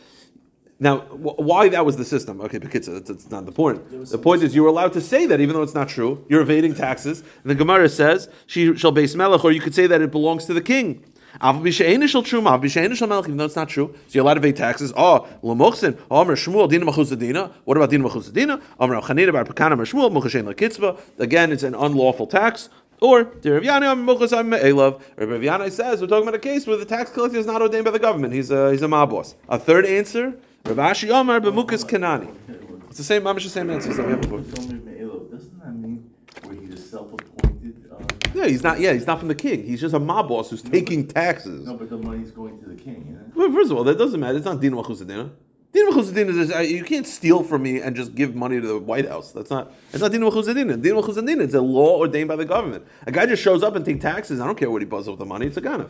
[0.79, 2.41] Now, wh- why that was the system?
[2.41, 3.89] Okay, because it's, that's not the point.
[4.11, 6.23] The point is you were allowed to say that even though it's not true.
[6.29, 7.21] You're evading taxes.
[7.41, 10.45] And the Gemara says, she shall base melech, or you could say that it belongs
[10.45, 11.03] to the king.
[11.41, 11.63] Even
[13.37, 13.93] though it's not true.
[13.93, 14.93] So you're allowed to pay taxes.
[14.95, 17.51] Ah, oh, l'mochsin, Omer Shmuel, dina machuzadina.
[17.65, 18.61] What about dina machuzadina?
[18.79, 20.99] Omer Chanina bar pekana Shmuel, muchashen lekitzba.
[21.19, 22.69] Again, it's an unlawful tax.
[23.01, 25.01] Or, me'elav.
[25.17, 27.83] Rav Yanai says, we're talking about a case where the tax collector is not ordained
[27.85, 28.33] by the government.
[28.33, 29.35] He's a, he's a mob boss.
[29.49, 32.33] A third answer, Rav Ashi Omer b'mukas kanani.
[32.87, 34.39] It's the same, mamish the same answers that we had before.
[34.39, 35.29] It's only Me'elo.
[35.31, 36.11] Doesn't that mean
[36.43, 37.91] where he's a self-appointed?
[37.91, 38.79] uh, Yeah, he's not.
[38.79, 39.63] Yeah, he's not from the king.
[39.63, 41.65] He's just a mob boss who's taking taxes.
[41.65, 43.35] No, but the money's going to the king, isn't?
[43.35, 44.37] Well, first of all, that doesn't matter.
[44.37, 45.31] It's not Dina Machusadina.
[45.71, 48.79] Dina Machusadina is uh, you can't steal from me and just give money to the
[48.79, 49.31] White House.
[49.31, 49.73] That's not.
[49.91, 50.81] It's not Dina Machusadina.
[50.81, 52.85] Dina Machusadina is a law ordained by the government.
[53.07, 54.39] A guy just shows up and takes taxes.
[54.39, 55.47] I don't care what he does with the money.
[55.47, 55.89] It's a ganav.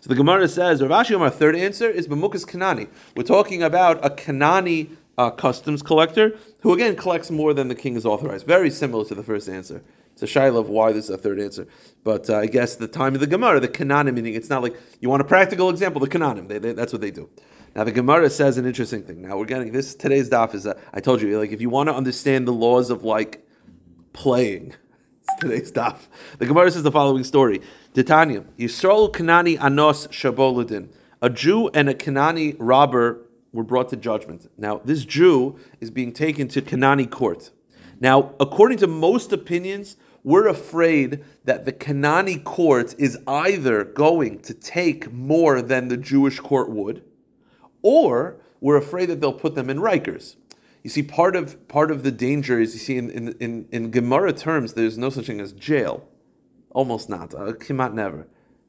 [0.00, 2.88] So the Gemara says, Rav Ashi Omar, third answer is Bemukas Kanani.
[3.16, 7.96] We're talking about a Kanani uh, customs collector who again collects more than the king
[7.96, 8.46] is authorized.
[8.46, 9.82] Very similar to the first answer.
[10.20, 11.68] It's a shaila of why this is a third answer.
[12.02, 14.76] But uh, I guess the time of the Gemara, the Kananim, meaning it's not like
[15.00, 17.30] you want a practical example, the Kananim, they, they, that's what they do.
[17.76, 19.22] Now the Gemara says an interesting thing.
[19.22, 21.88] Now we're getting this today's daf is uh, I told you like if you want
[21.88, 23.46] to understand the laws of like
[24.12, 24.74] playing.
[25.22, 26.08] It's today's daf.
[26.38, 27.60] The Gemara says the following story:
[27.94, 30.88] Titania, Yisrael Kanani Anos Shaboladin.
[31.22, 34.50] A Jew and a Kanani robber were brought to judgment.
[34.58, 37.52] Now this Jew is being taken to Kanani court.
[38.00, 39.96] Now, according to most opinions,
[40.28, 46.38] we're afraid that the Kanani court is either going to take more than the Jewish
[46.38, 47.02] court would,
[47.80, 50.36] or we're afraid that they'll put them in Rikers.
[50.84, 53.90] You see, part of part of the danger is you see in in, in, in
[53.90, 56.06] Gemara terms, there's no such thing as jail,
[56.72, 58.28] almost not, uh, kimat never.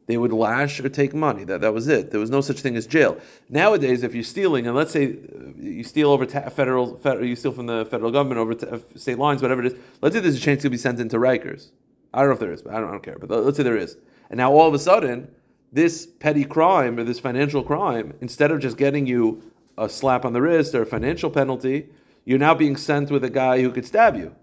[0.09, 1.43] They would lash or take money.
[1.43, 2.09] That that was it.
[2.09, 3.19] There was no such thing as jail.
[3.47, 7.35] Nowadays, if you're stealing, and let's say uh, you steal over ta- federal, federal, you
[7.35, 9.79] steal from the federal government over ta- state lines, whatever it is.
[10.01, 11.69] Let's say there's a chance you'll be sent into Rikers.
[12.11, 13.19] I don't know if there is, but I don't, I don't care.
[13.19, 13.97] But let's say there is,
[14.31, 15.29] and now all of a sudden,
[15.71, 19.43] this petty crime or this financial crime, instead of just getting you
[19.77, 21.87] a slap on the wrist or a financial penalty,
[22.25, 24.35] you're now being sent with a guy who could stab you.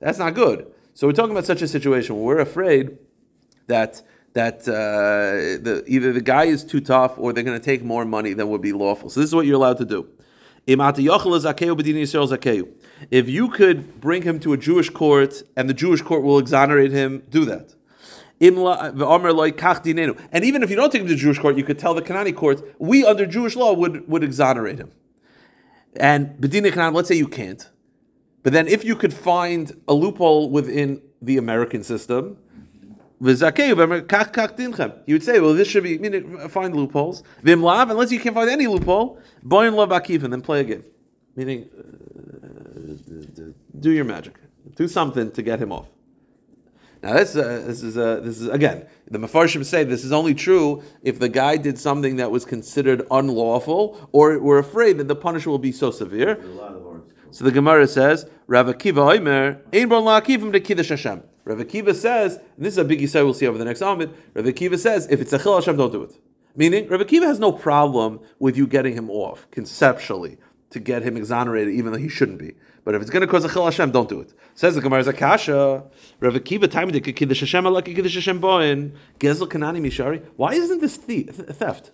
[0.00, 0.70] That's not good.
[0.92, 2.98] So we're talking about such a situation where we're afraid
[3.68, 4.02] that
[4.34, 8.04] that uh, the, either the guy is too tough or they're going to take more
[8.04, 9.08] money than would be lawful.
[9.08, 10.08] So this is what you're allowed to do.
[10.66, 10.98] If
[13.28, 17.22] you could bring him to a Jewish court and the Jewish court will exonerate him,
[17.30, 17.74] do that.
[18.40, 18.58] And
[20.44, 22.34] even if you don't take him to the Jewish court, you could tell the Kanani
[22.34, 24.90] court, we under Jewish law would, would exonerate him.
[25.96, 27.70] And Bedina Kanan, let's say you can't.
[28.42, 32.36] But then if you could find a loophole within the American system,
[33.24, 37.22] you would say, well, this should be, meaning, find loopholes.
[37.42, 40.84] Vimlav, unless you can't find any loophole, boyin love akif, and then play again.
[41.34, 41.82] Meaning, uh,
[43.80, 44.34] do your magic.
[44.76, 45.86] Do something to get him off.
[47.02, 50.32] Now this, uh, this is uh, this is again the mafarshim say this is only
[50.34, 55.14] true if the guy did something that was considered unlawful or we're afraid that the
[55.14, 56.42] punishment will be so severe.
[57.30, 61.22] So the Gemara says Rav Akiva Omer Ein bon la'akivim to kiddush Hashem.
[61.44, 64.14] Rav Akiva says, and this is a big Yisrael we'll see over the next Amid.
[64.34, 66.18] Rav Akiva says if it's a chil Hashem, don't do it.
[66.56, 70.38] Meaning Rav Akiva has no problem with you getting him off conceptually
[70.70, 72.54] to get him exonerated, even though he shouldn't be.
[72.84, 74.32] But if it's going to cause a chil Hashem, don't do it.
[74.54, 75.84] Says the Gemara Zakasha,
[76.20, 80.24] Rav Akiva time to kiddush Hashem alak kiddush Hashem boin gezel kanani mishari.
[80.36, 81.90] Why isn't this theft?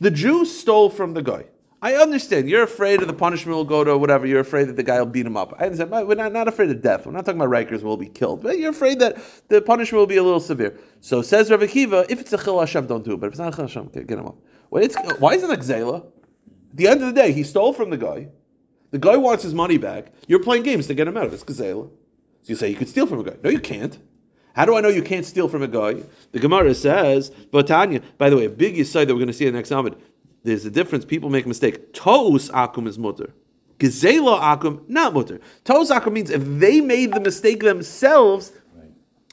[0.00, 1.46] The Jew stole from the guy.
[1.84, 2.48] I understand.
[2.48, 4.24] You're afraid of the punishment will go to whatever.
[4.24, 5.52] You're afraid that the guy will beat him up.
[5.58, 5.90] I understand.
[5.90, 7.04] We're not, not afraid of death.
[7.04, 8.40] We're not talking about Rikers will be killed.
[8.40, 9.18] But you're afraid that
[9.48, 10.78] the punishment will be a little severe.
[11.00, 13.16] So says Rav Akiva, if it's a chil Hashem, don't do it.
[13.20, 14.36] But if it's not a chil Hashem, get, get him up.
[14.70, 14.86] Well,
[15.18, 16.06] why isn't it Gzela?
[16.06, 18.28] At the end of the day, he stole from the guy.
[18.92, 20.12] The guy wants his money back.
[20.28, 21.34] You're playing games to get him out of it.
[21.34, 21.90] It's Gazela.
[22.42, 23.36] So you say you could steal from a guy.
[23.42, 23.98] No, you can't.
[24.54, 26.02] How do I know you can't steal from a guy?
[26.30, 27.32] The Gemara says,
[27.66, 29.70] Tanya, by the way, a big side that we're going to see in the next
[29.70, 29.96] Amid,
[30.44, 31.04] there's a difference.
[31.04, 31.92] People make a mistake.
[31.92, 33.32] Toos akum is mutter.
[33.78, 35.40] Gezela akum, not mutter.
[35.64, 38.52] Toos akum means if they made the mistake themselves,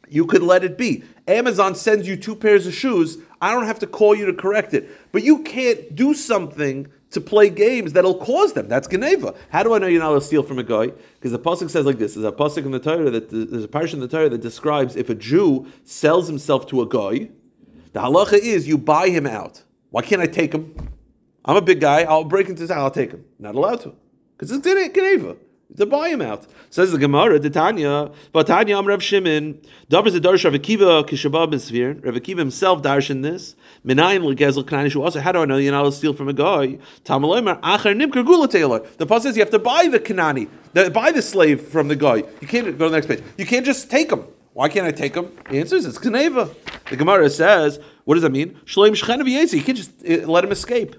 [0.07, 1.03] you could let it be.
[1.27, 3.19] Amazon sends you two pairs of shoes.
[3.41, 4.89] I don't have to call you to correct it.
[5.11, 8.67] But you can't do something to play games that'll cause them.
[8.67, 9.33] That's Geneva.
[9.49, 10.87] How do I know you're not allowed to steal from a guy?
[10.87, 13.67] Because the pasuk says like this: there's a pasuk in the Torah that there's a
[13.67, 17.29] parish in the Torah that describes if a Jew sells himself to a guy,
[17.93, 19.63] the halacha is you buy him out.
[19.89, 20.89] Why can't I take him?
[21.45, 22.03] I'm a big guy.
[22.03, 22.79] I'll break into his house.
[22.79, 23.25] I'll take him.
[23.39, 23.95] Not allowed to,
[24.37, 25.37] because it's Geneva.
[25.77, 26.47] To buy him out.
[26.71, 31.07] Says the Gemara, the Tanya, but Tanya Am Rav Shimon, Davers the Darsh Rav Akiva
[31.07, 35.45] Kishabab Svir, Rav Akiva himself darshan this, Minayin Legezel Kanani Shu also, how do I
[35.45, 36.79] know you're not allowed to steal from a guy?
[37.05, 38.79] Tamaloimer, Acher Nimker Gula Taylor.
[38.97, 40.49] The Pasuk says you have to buy the Kanani,
[40.91, 42.23] buy the slave from the guy.
[42.41, 43.21] You can't go to the next page.
[43.37, 44.25] You can't just take him.
[44.53, 45.31] Why can't I take him?
[45.51, 46.49] The answer is it's Geneva.
[46.89, 48.59] The Gemara says, what does that mean?
[48.65, 50.95] Shloim Shchen You can't just uh, let him escape.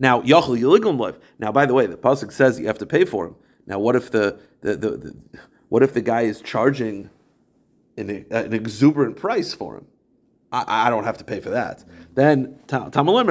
[0.00, 1.18] Now, Yachal Yiligum Life.
[1.38, 3.36] Now, by the way, the Pasuk says you have to pay for him.
[3.66, 5.16] Now, what if the, the, the, the
[5.68, 7.10] what if the guy is charging
[7.96, 9.86] an, an exuberant price for him?
[10.50, 11.84] I, I, don't have to pay for that.
[12.14, 13.28] Then Tamalim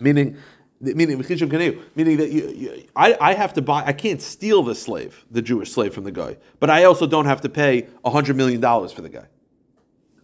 [0.00, 0.38] meaning
[0.80, 1.18] meaning
[1.94, 5.42] meaning that you, you, I, I have to buy I can't steal the slave, the
[5.42, 8.92] Jewish slave from the guy, but I also don't have to pay hundred million dollars
[8.92, 9.26] for the guy.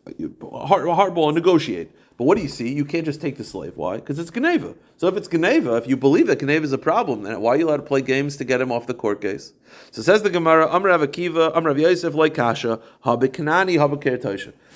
[0.06, 1.90] Hard, hardball negotiate.
[2.18, 2.74] But what do you see?
[2.74, 3.76] You can't just take the slave.
[3.76, 3.96] Why?
[3.96, 4.74] Because it's Geneva.
[4.96, 7.56] So if it's Geneva, if you believe that Geneva is a problem, then why are
[7.56, 9.52] you allowed to play games to get him off the court case?
[9.92, 14.00] So says the Gemara, Amr Rav Akiva, Amr Rav Yosef, like Kasha, Habit Kanani, Habit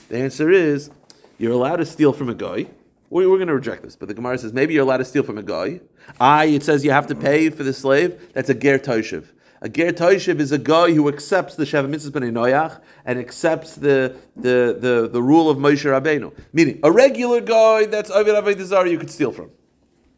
[0.08, 0.90] The answer is,
[1.36, 2.68] you're allowed to steal from a guy.
[3.10, 5.24] We're, we're going to reject this, but the Gemara says maybe you're allowed to steal
[5.24, 5.80] from a guy.
[6.20, 8.32] I, it says you have to pay for the slave.
[8.34, 9.26] That's a ger toshiv.
[9.64, 13.76] A ger toishiv is a guy who accepts the Sheva Mitzvah B'nai Noyach and accepts
[13.76, 16.36] the, the, the, the rule of Moshe Rabbeinu.
[16.52, 19.52] Meaning, a regular guy that's Avid Avodah you could steal from.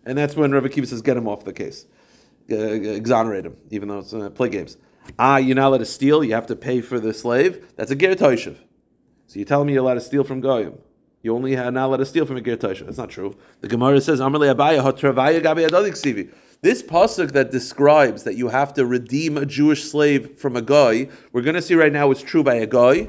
[0.06, 1.84] And that's when Rabbi Kiva says, get him off the case.
[2.50, 4.78] Uh, exonerate him, even though it's uh, play games.
[5.18, 7.72] Ah, you're not allowed to steal, you have to pay for the slave.
[7.76, 8.56] That's a ger toishiv.
[9.26, 10.78] So you're telling me you're allowed to steal from Goyim.
[11.22, 12.86] You only are not allowed to steal from a ger toishiv.
[12.86, 13.36] That's not true.
[13.60, 16.32] The Gemara says, Amarle Abaye, Hotravaya Gabi Adodik Sivi.
[16.64, 21.10] This pasuk that describes that you have to redeem a Jewish slave from a guy,
[21.30, 23.08] we're going to see right now it's true by a guy.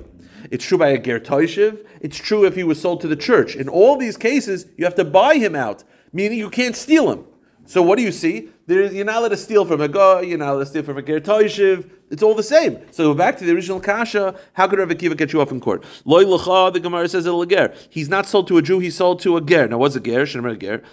[0.51, 1.87] It's true by a ger toishiv.
[2.01, 3.55] It's true if he was sold to the church.
[3.55, 7.23] In all these cases, you have to buy him out, meaning you can't steal him.
[7.63, 8.49] So what do you see?
[8.67, 10.23] You're not allowed to steal from a guy.
[10.23, 11.89] You're not allowed to steal from a ger toishiv.
[12.11, 12.79] It's all the same.
[12.91, 14.35] So back to the original kasha.
[14.53, 15.83] How could Rav Akiva get you off in court?
[16.05, 17.73] Loy l'cha, the Gemara says a ger.
[17.89, 18.79] He's not sold to a Jew.
[18.79, 19.67] He's sold to a ger.
[19.67, 20.23] Now what's a ger?
[20.25, 20.83] Shemar ger.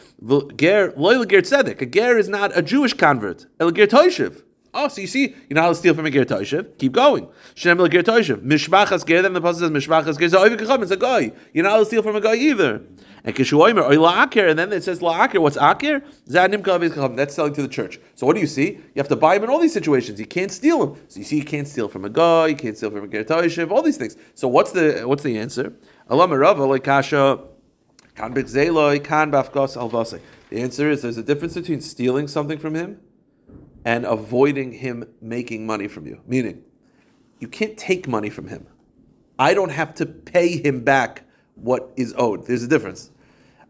[0.56, 1.82] Ger loy l'ger tzedek.
[1.82, 3.46] A ger is not a Jewish convert.
[3.60, 4.42] A ger toishiv.
[4.74, 6.78] Oh, so you see, you know how to steal from a ger toishev?
[6.78, 7.28] Keep going.
[7.54, 8.42] Shem el ger toishev.
[8.42, 10.30] Mishmachas ger, then the pasuk says mishmachas ger.
[10.30, 10.42] So
[10.82, 11.32] it's a guy.
[11.52, 12.80] You know how to steal from a guy either.
[13.22, 15.42] And kishu kishuoimer oy la'akir, and then it says la'akir.
[15.42, 16.02] What's akir?
[16.26, 17.16] Zanim kaviz.
[17.16, 18.00] That's selling to the church.
[18.14, 18.70] So what do you see?
[18.70, 20.18] You have to buy him in all these situations.
[20.18, 21.02] You can't steal him.
[21.08, 22.46] So you see, you can't steal from a guy.
[22.46, 23.70] You can't steal from a ger toishev.
[23.70, 24.16] All these things.
[24.34, 25.74] So what's the what's the answer?
[26.08, 27.40] Alam rava like kasha.
[28.14, 30.18] Kan b'gzeloi, kan b'afkos alvase.
[30.48, 33.00] The answer is there's a difference between stealing something from him
[33.84, 36.20] and avoiding him making money from you.
[36.26, 36.62] Meaning,
[37.40, 38.66] you can't take money from him.
[39.38, 41.24] I don't have to pay him back
[41.56, 42.46] what is owed.
[42.46, 43.10] There's a difference.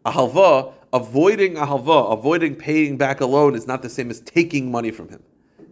[0.05, 4.21] A halva, avoiding a halva, avoiding paying back a loan is not the same as
[4.21, 5.23] taking money from him.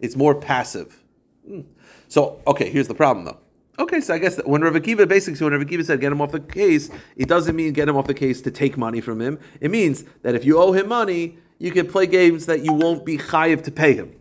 [0.01, 1.03] It's more passive.
[1.47, 1.61] Hmm.
[2.07, 3.37] So, okay, here's the problem though.
[3.79, 6.31] Okay, so I guess when Rav Akiva basically when Rav Akiva said get him off
[6.31, 9.39] the case, it doesn't mean get him off the case to take money from him.
[9.59, 13.05] It means that if you owe him money, you can play games that you won't
[13.05, 14.13] be chayiv to pay him.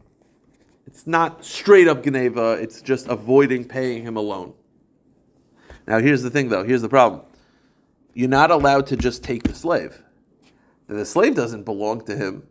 [0.90, 4.54] It's not straight up Geneivah, it's just avoiding paying him a loan.
[5.86, 7.22] Now here's the thing though, here's the problem.
[8.12, 10.02] You're not allowed to just take the slave.
[10.88, 12.42] The slave doesn't belong to him.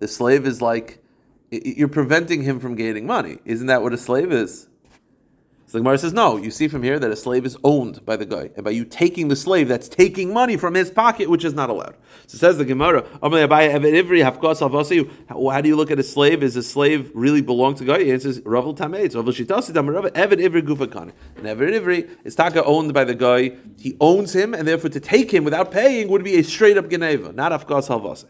[0.00, 1.02] The slave is like
[1.50, 3.38] you're preventing him from gaining money.
[3.44, 4.68] Isn't that what a slave is?
[5.70, 8.16] So the Gemara says, no, you see from here that a slave is owned by
[8.16, 8.50] the guy.
[8.56, 11.70] And by you taking the slave, that's taking money from his pocket, which is not
[11.70, 11.94] allowed.
[12.26, 13.38] So says the Gemara, how do
[15.68, 16.42] you look at a slave?
[16.42, 18.00] Is a slave really belong to guy?
[18.00, 21.12] Answer is, Ravel Tameitz, Ravel Evid Ivri Gufakani.
[21.36, 23.52] And Evid Ivri is Taka owned by the guy.
[23.78, 26.86] He owns him, and therefore to take him without paying would be a straight up
[26.86, 28.24] Geneivah, not Afkas Halvase.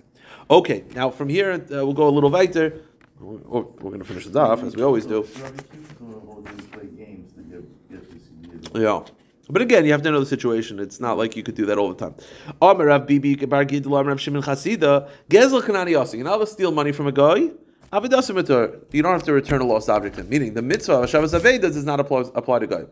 [0.51, 2.83] Okay, now from here, uh, we'll go a little weiter.
[3.19, 5.27] We're, we're going to finish the daf, as we always do.
[5.27, 8.60] So Rabbi Akiva's gonna hold these play games to get, get this year.
[8.75, 9.03] Yeah.
[9.49, 10.79] But again, you have to know the situation.
[10.79, 12.15] It's not like you could do that all the time.
[12.63, 16.19] Amar Bibi Bar Giddal Amar Rav Shimon Chasida Gezel Kanani Yasi.
[16.19, 17.51] You know steal money from a guy?
[17.93, 20.17] You don't have to return a lost object.
[20.29, 22.85] Meaning the mitzvah of Shabbos Aveda does not apply, apply to guy.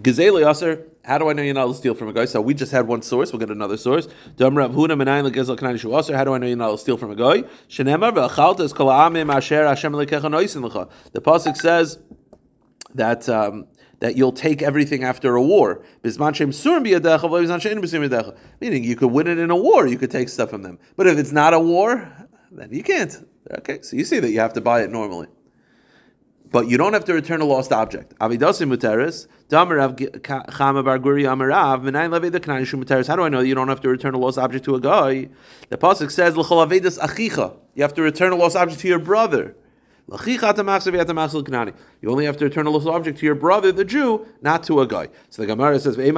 [0.00, 2.24] Gazela Yasser, how do I know you're not to steal from a guy?
[2.24, 4.06] So we just had one source, we'll get another source.
[4.38, 6.96] Rav Huna Menayin Legezel Kanani Shu Yasser, how do I know you're not to steal
[6.96, 7.42] from a guy?
[7.42, 7.48] The
[11.20, 11.98] Pasuk says
[12.96, 13.66] that um,
[14.00, 15.82] that you'll take everything after a war.
[18.60, 20.78] Meaning you could win it in a war, you could take stuff from them.
[20.96, 22.12] But if it's not a war,
[22.50, 23.26] then you can't.
[23.58, 25.28] Okay, so you see that you have to buy it normally.
[26.50, 28.14] But you don't have to return a lost object.
[28.20, 28.48] How do I
[33.28, 35.28] know you don't have to return a lost object to a guy?
[35.68, 36.36] The pasuk says.
[36.36, 39.56] You have to return a lost object to your brother.
[40.08, 40.14] You
[42.10, 44.86] only have to return a lost object to your brother, the Jew, not to a
[44.86, 45.08] guy.
[45.30, 45.96] So the Gemara says.
[45.96, 46.14] Maybe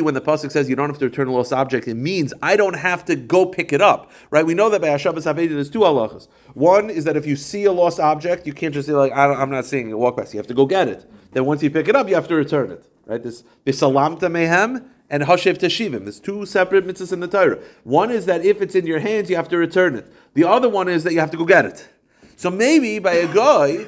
[0.00, 2.56] when the pasuk says you don't have to return a lost object, it means I
[2.56, 4.10] don't have to go pick it up.
[4.30, 4.44] Right?
[4.44, 6.26] We know that by Hashavas Haveda there's two halachas.
[6.54, 9.32] One is that if you see a lost object, you can't just say like, I
[9.34, 10.34] "I'm not seeing it." Walk past.
[10.34, 11.08] You have to go get it.
[11.30, 12.84] Then once you pick it up, you have to return it.
[13.06, 13.22] Right?
[13.22, 16.04] This bisalamta mehem and Hashev Teshivim.
[16.04, 17.58] There's two separate mitzvahs in the Torah.
[17.84, 20.10] One is that if it's in your hands, you have to return it.
[20.34, 21.88] The other one is that you have to go get it.
[22.36, 23.86] So maybe by a guy,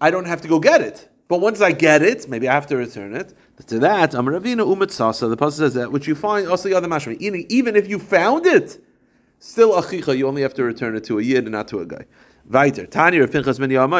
[0.00, 1.08] I don't have to go get it.
[1.28, 3.34] But once I get it, maybe I have to return it.
[3.66, 7.16] To that, Amaravina Umatsasa, the pasuk says that, which you find also the other mashma.
[7.18, 8.82] Even if you found it,
[9.38, 11.86] still achicha, you only have to return it to a yid and not to a
[11.86, 12.04] guy.
[12.48, 12.86] Weiter.
[12.86, 13.90] Tani Rav Pinchas ben Hashem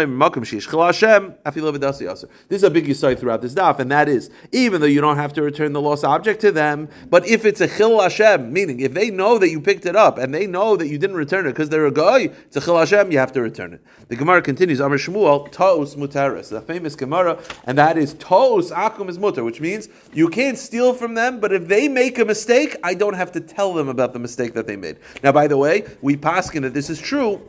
[1.44, 2.28] V'Dasi Yasser.
[2.48, 5.16] This is a big yisai throughout this daf, and that is even though you don't
[5.16, 8.80] have to return the lost object to them, but if it's a Chil Hashem, meaning
[8.80, 11.46] if they know that you picked it up and they know that you didn't return
[11.46, 13.82] it because they're a guy, it's a Chil Hashem, you have to return it.
[14.08, 14.80] The Gemara continues.
[14.80, 19.60] Amar Shmuel Tos Mutaris, the famous Gemara, and that is Tos Akum is Mutar, which
[19.60, 23.30] means you can't steal from them, but if they make a mistake, I don't have
[23.32, 24.96] to tell them about the mistake that they made.
[25.22, 27.42] Now, by the way, we paskin that this is true.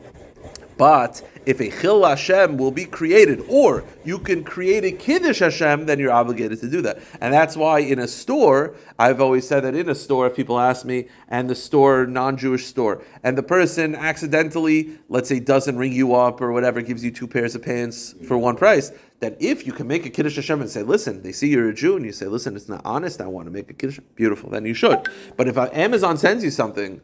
[0.80, 5.84] But if a Chil Hashem will be created, or you can create a Kiddush Hashem,
[5.84, 7.02] then you're obligated to do that.
[7.20, 10.58] And that's why in a store, I've always said that in a store, if people
[10.58, 15.76] ask me, and the store, non Jewish store, and the person accidentally, let's say, doesn't
[15.76, 19.36] ring you up or whatever, gives you two pairs of pants for one price, that
[19.38, 21.96] if you can make a Kiddush Hashem and say, listen, they see you're a Jew,
[21.96, 24.64] and you say, listen, it's not honest, I want to make a Kiddush, beautiful, then
[24.64, 25.06] you should.
[25.36, 27.02] But if Amazon sends you something,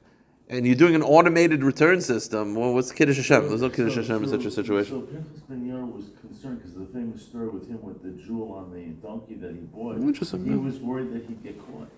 [0.49, 3.49] and you're doing an automated return system, well, what's Kiddush Hashem?
[3.49, 4.93] There's no Kiddush Hashem in such a situation.
[4.93, 8.53] So Pinchas Ben Yair was concerned because the famous story with him with the jewel
[8.53, 9.97] on the donkey that he bought.
[9.97, 11.89] Interesting, He was worried that he'd get caught.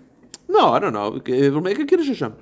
[0.49, 1.21] No, I don't know.
[1.27, 2.35] It will make a Kiddush Hashem.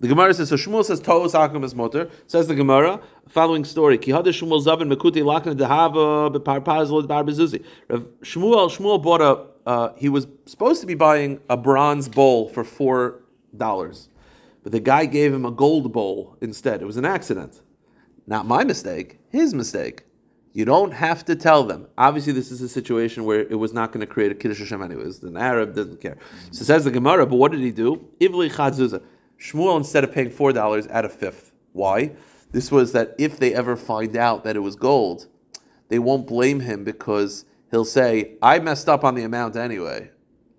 [0.00, 2.08] The Gemara says, so Shmuel says, Toos Akum is mutar.
[2.28, 7.64] Says the Gemara, following story, Ki Shmuel Zavin Mekuti Lakna Dehava Beparpaz Lod Bar Bezuzi.
[7.90, 12.62] Shmuel, Shmuel bought a, uh, he was supposed to be buying a bronze bowl for
[12.62, 13.22] four
[13.56, 14.08] dollars.
[14.08, 14.17] but
[14.72, 16.82] the guy gave him a gold bowl instead.
[16.82, 17.62] It was an accident.
[18.26, 20.04] Not my mistake, his mistake.
[20.52, 21.86] You don't have to tell them.
[21.96, 24.82] Obviously, this is a situation where it was not going to create a Kiddush Hashem
[24.82, 25.22] anyways.
[25.22, 26.18] An Arab doesn't care.
[26.50, 28.08] So says the Gemara, but what did he do?
[28.20, 29.02] Ivli Chadzuzah.
[29.38, 31.52] Shmuel, instead of paying $4, add a fifth.
[31.72, 32.12] Why?
[32.50, 35.28] This was that if they ever find out that it was gold,
[35.88, 40.10] they won't blame him because he'll say, I messed up on the amount anyway.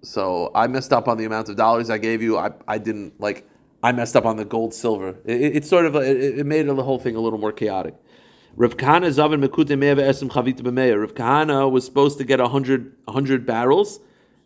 [0.02, 2.38] So I messed up on the amount of dollars I gave you.
[2.38, 3.49] I, I didn't, like,
[3.82, 5.16] I messed up on the gold silver.
[5.26, 7.96] It, it, it's sort of, it, it made the whole thing a little more chaotic.
[8.56, 11.00] Rav Kahana Zavin Mekute Me'eva Esem Chavita B'meya.
[11.00, 14.00] Rav Kahana was supposed to get 100, 100 barrels,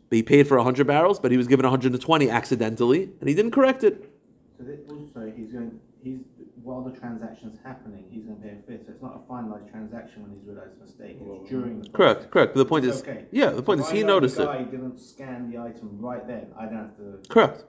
[0.09, 3.51] but he paid for 100 barrels, but he was given 120 accidentally, and he didn't
[3.51, 4.09] correct it.
[4.57, 6.19] So that also, he's going, he's,
[6.61, 8.85] while the transaction's happening, he's going to pay a fifth.
[8.85, 11.17] So it's not a finalised transaction when he's realised a mistake.
[11.19, 12.31] It's during the Correct, process.
[12.31, 12.53] correct.
[12.53, 13.25] But the point It's is, okay.
[13.31, 14.45] yeah, the point So is I he know noticed the it.
[14.45, 16.47] guy didn't scan the item right then.
[16.59, 17.19] I don't have to.
[17.29, 17.63] Correct.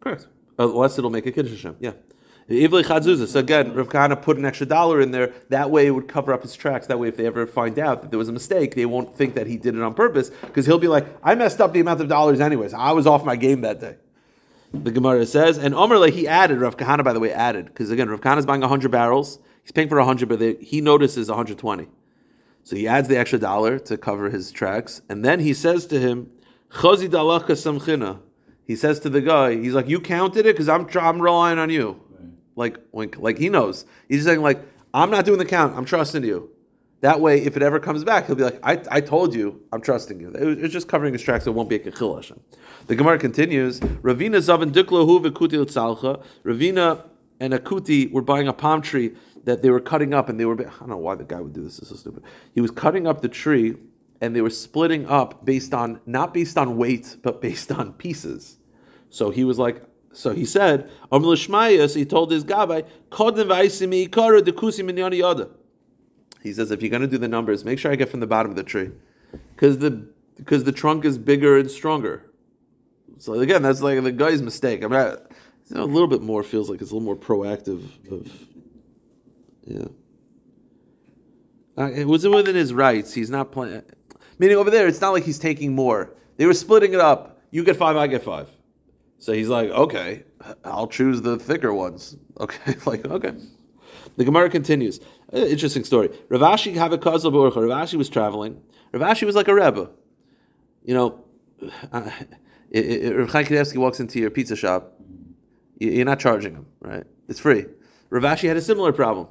[0.00, 0.28] Correct.
[0.58, 1.76] Oh, Unless it'll make a Kiddush Hashem.
[1.80, 1.92] Yeah.
[2.48, 3.26] Ivli Chadzuzah.
[3.26, 5.32] So again, Rav Kahana put an extra dollar in there.
[5.48, 6.86] That way it would cover up his tracks.
[6.88, 9.34] That way, if they ever find out that there was a mistake, they won't think
[9.34, 12.02] that he did it on purpose because he'll be like, I messed up the amount
[12.02, 12.74] of dollars anyways.
[12.74, 13.96] I was off my game that day.
[14.74, 18.08] The Gemara says, and Omerle, he added, Rav Kahana, by the way, added, because again,
[18.10, 19.38] Rav is buying 100 barrels.
[19.62, 21.86] He's paying for 100, but they, he notices 120.
[22.64, 25.00] So he adds the extra dollar to cover his tracks.
[25.08, 26.30] And then he says to him,
[26.70, 28.20] Chazi dalaka samchina.
[28.66, 31.58] He says to the guy, he's like, you counted it because I'm, tr- I'm relying
[31.58, 32.00] on you.
[32.56, 33.84] Like, wink, like he knows.
[34.08, 34.60] He's saying like,
[34.94, 35.76] I'm not doing the count.
[35.76, 36.50] I'm trusting you.
[37.00, 39.80] That way, if it ever comes back, he'll be like, I, I told you, I'm
[39.82, 40.30] trusting you.
[40.30, 42.40] It was- It's just covering his tracks, so it won't be a kechil Hashem.
[42.86, 46.22] The Gemara continues, Ravina zavan diklahu v'kuti l'tzalcha.
[46.44, 47.02] Ravina
[47.40, 49.12] and Akuti were buying a palm tree
[49.44, 51.52] that they were cutting up, and they were, I don't know why the guy would
[51.52, 52.22] do this, this is so stupid.
[52.54, 53.74] He was cutting up the tree,
[54.24, 58.56] and they were splitting up based on, not based on weight, but based on pieces.
[59.10, 65.48] So he was like, so he said, Amr l'shmayas, he told his gabbai, minyani yada.
[66.42, 68.26] He says, if you're going to do the numbers, make sure I get from the
[68.26, 68.90] bottom of the tree,
[69.54, 70.06] because the
[70.36, 72.30] because the trunk is bigger and stronger.
[73.18, 74.84] So again, that's like the guy's mistake.
[74.84, 77.16] I mean, I, you know, a little bit more feels like it's a little more
[77.16, 77.82] proactive.
[78.10, 78.30] Of
[79.64, 79.86] yeah,
[81.78, 83.14] uh, it wasn't within his rights.
[83.14, 83.82] He's not playing.
[84.38, 86.12] Meaning over there, it's not like he's taking more.
[86.36, 87.40] They were splitting it up.
[87.50, 88.48] You get five, I get five.
[89.18, 90.24] So he's like, okay,
[90.64, 92.16] I'll choose the thicker ones.
[92.40, 93.32] Okay, like okay.
[94.16, 94.98] The Gemara continues.
[95.32, 96.10] Uh, interesting story.
[96.28, 98.60] Rav Ashi have a Rav Ashi was traveling.
[98.92, 99.88] Rav Ashi was like a rebbe.
[100.84, 101.24] You know,
[101.92, 102.10] uh,
[102.74, 103.30] Rav
[103.76, 104.94] walks into your pizza shop.
[105.78, 107.04] you- You're not charging him, right?
[107.28, 107.66] It's free.
[108.10, 109.28] Rav Ashi had a similar problem.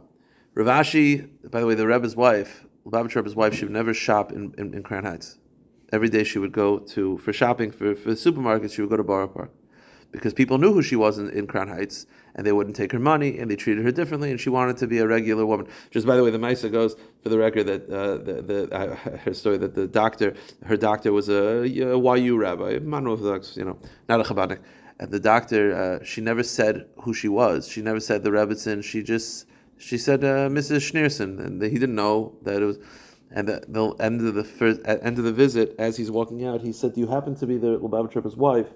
[0.55, 4.53] Rav Ashi, by the way, the Rebbe's wife, Rebbe's wife, she would never shop in,
[4.57, 5.39] in, in Crown Heights.
[5.91, 9.03] Every day she would go to, for shopping, for, for supermarkets, she would go to
[9.03, 9.51] Borough Park.
[10.11, 12.05] Because people knew who she was in, in Crown Heights,
[12.35, 14.87] and they wouldn't take her money, and they treated her differently, and she wanted to
[14.87, 15.67] be a regular woman.
[15.91, 18.95] Just by the way, the Maisa goes, for the record, that uh, the, the, uh,
[19.17, 20.33] her story that the doctor,
[20.65, 23.77] her doctor was a, a YU rabbi, modern Orthodox, you know,
[24.09, 24.59] not a Chabadnik.
[24.99, 27.67] And the doctor, uh, she never said who she was.
[27.67, 28.83] She never said the Rebbetzin.
[28.83, 29.47] She just,
[29.83, 30.91] she said uh, Mrs.
[30.91, 32.79] Schneerson, and he didn't know that it was.
[33.35, 36.61] And the, the end of the first, end of the visit, as he's walking out,
[36.61, 38.67] he said, "Do you happen to be the Lubavitch Rebbe's wife?"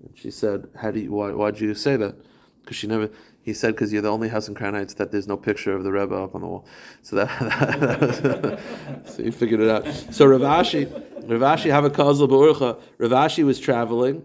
[0.00, 1.12] And she said, "How do you?
[1.12, 1.30] Why?
[1.30, 2.16] Why'd you say that?"
[2.62, 3.10] Because she never.
[3.42, 5.84] He said, "Because you're the only house in Crown Heights that there's no picture of
[5.84, 6.66] the Rebbe up on the wall."
[7.02, 7.28] So that,
[7.80, 9.86] that, was, so he figured it out.
[10.12, 10.86] So Rav Ashi,
[11.26, 12.80] Ravashi have a kazal beurcha.
[12.98, 14.24] Rav Ashi was traveling,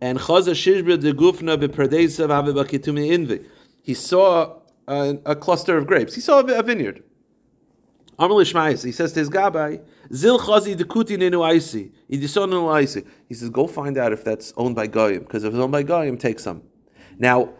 [0.00, 3.44] and chaza shishbra de gufna beperdesa invi.
[3.82, 6.14] He saw a, a cluster of grapes.
[6.14, 7.02] He saw a, a vineyard.
[8.18, 9.82] He says to his gabbai,
[10.14, 11.90] Zil chazi dekuti nenu aisi.
[13.28, 15.82] He says, go find out if that's owned by Goyim, because if it's owned by
[15.82, 16.62] Goyim, take some.
[17.18, 17.50] Now,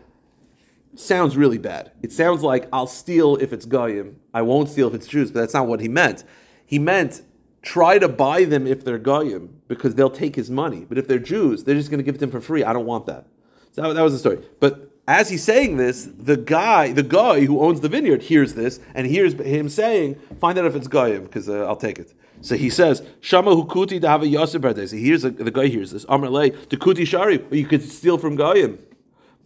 [0.95, 1.91] sounds really bad.
[2.03, 5.41] It sounds like I'll steal if it's Goyim, I won't steal if it's Jews, but
[5.41, 6.23] that's not what he meant.
[6.66, 7.23] He meant
[7.62, 10.85] try to buy them if they're Goyim, because they'll take his money.
[10.87, 12.62] But if they're Jews, they're just going to give it to him for free.
[12.62, 13.27] I don't want that.
[13.73, 14.39] So that, that was the story.
[14.61, 18.79] But as he's saying this, the guy, the guy who owns the vineyard, hears this
[18.95, 22.57] and hears him saying, "Find out if it's goyim, because uh, I'll take it." So
[22.57, 26.05] he says, "Shama hukuti to have a yosef he hears the, guy hears this.
[26.09, 28.79] Amr lei the kuti shari, or you could steal from goyim.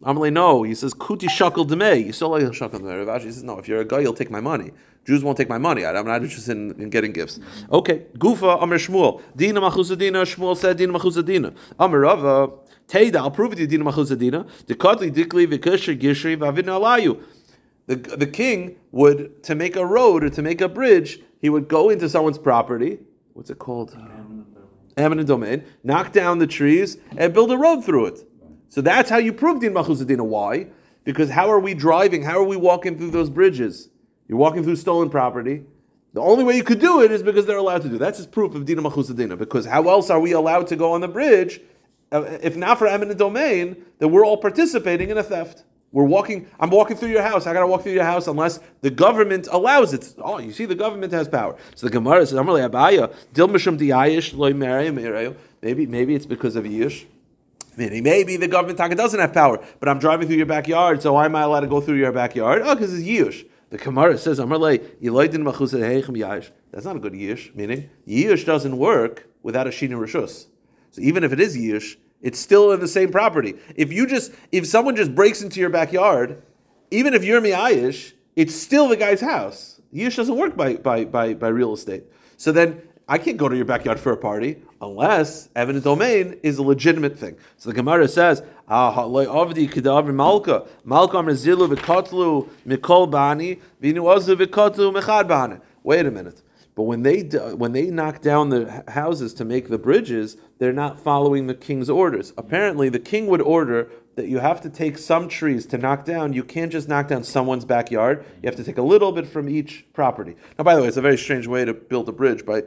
[0.02, 0.62] Amr lei, no.
[0.62, 2.04] He says kuti shakel demei.
[2.04, 3.06] You still like shakel demei.
[3.06, 3.58] Rav Ashi says, "No.
[3.58, 4.72] If you're a guy, you'll take my money."
[5.06, 5.86] Jews won't take my money.
[5.86, 7.38] I'm not interested in, in getting gifts.
[7.70, 9.22] Okay, Gufa Amr Shmuel.
[9.36, 10.26] Dina machusadina.
[10.26, 11.54] Shmuel said Dina machusadina.
[11.78, 12.52] Amr Rava.
[12.88, 14.46] Teida, I'll prove it to Dina alayu.
[17.86, 21.68] The, the king would, to make a road or to make a bridge, he would
[21.68, 22.98] go into someone's property.
[23.32, 23.96] What's it called?
[24.96, 25.64] Eminent domain.
[25.84, 28.28] Knock down the trees and build a road through it.
[28.68, 30.24] So that's how you prove din malchus adina.
[30.24, 30.68] Why?
[31.04, 32.22] Because how are we driving?
[32.22, 33.90] How are we walking through those bridges?
[34.26, 35.64] You're walking through stolen property.
[36.14, 37.98] The only way you could do it is because they're allowed to do.
[37.98, 39.36] That's just proof of dina malchus adina.
[39.36, 41.60] Because how else are we allowed to go on the bridge
[42.12, 43.84] Uh, if not for eminent domain?
[43.98, 45.64] That we're all participating in a theft.
[45.92, 46.48] We're walking.
[46.60, 47.46] I'm walking through your house.
[47.46, 50.14] I gotta walk through your house unless the government allows it.
[50.18, 51.56] Oh, you see, the government has power.
[51.74, 54.52] So the Gemara says, "Amarle Abaye, Dil Mishum Diayish Loy
[55.62, 57.06] Maybe, maybe it's because of Yish.
[57.76, 61.12] Meaning, maybe the government taka doesn't have power, but I'm driving through your backyard, so
[61.12, 62.62] why am I allowed to go through your backyard?
[62.64, 63.46] Oh, because it's Yish.
[63.70, 67.54] The Gemara says, "Amarle Yiloydin Machus Heichem Yayish." That's not a good Yish.
[67.54, 70.46] Meaning, Yish doesn't work without a Shina Rishus.
[70.96, 73.54] So even if it is Yish, it's still in the same property.
[73.74, 76.42] If you just if someone just breaks into your backyard,
[76.90, 79.82] even if you're miayish, it's still the guy's house.
[79.92, 82.04] Yish doesn't work by, by, by, by real estate.
[82.38, 86.56] So then I can't go to your backyard for a party unless eminent domain is
[86.56, 87.36] a legitimate thing.
[87.58, 89.06] So the Gemara says, ah,
[95.22, 96.42] bani." Wait a minute.
[96.76, 101.00] But when they when they knock down the houses to make the bridges, they're not
[101.00, 102.34] following the king's orders.
[102.36, 106.34] Apparently, the king would order that you have to take some trees to knock down.
[106.34, 108.26] You can't just knock down someone's backyard.
[108.42, 110.36] You have to take a little bit from each property.
[110.58, 112.64] Now, by the way, it's a very strange way to build a bridge by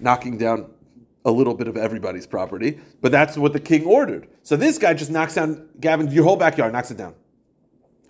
[0.00, 0.70] knocking down
[1.24, 4.28] a little bit of everybody's property, but that's what the king ordered.
[4.42, 7.14] So this guy just knocks down Gavin your whole backyard, knocks it down.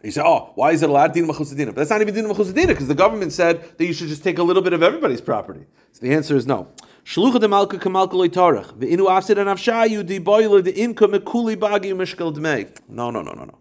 [0.03, 1.67] You say, oh, why is it allowed din machusadina?
[1.67, 4.39] But that's not even din machusadina because the government said that you should just take
[4.39, 5.67] a little bit of everybody's property.
[5.93, 6.69] So the answer is no.
[7.05, 8.75] De malka kamalka loitarach.
[8.75, 12.69] Ve'inu afsid an avshayu di boiler the mekuli bagi dmei.
[12.89, 13.59] No, no, no, no, no.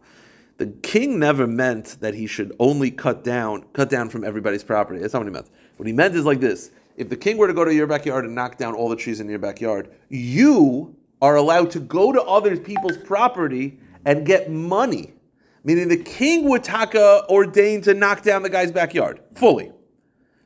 [0.57, 4.99] The king never meant that he should only cut down, cut down from everybody's property.
[4.99, 5.49] That's not what he meant.
[5.77, 8.25] What he meant is like this: If the king were to go to your backyard
[8.25, 12.21] and knock down all the trees in your backyard, you are allowed to go to
[12.23, 15.13] other people's property and get money
[15.67, 19.71] meaning the king would taka uh, ordain to knock down the guy's backyard fully.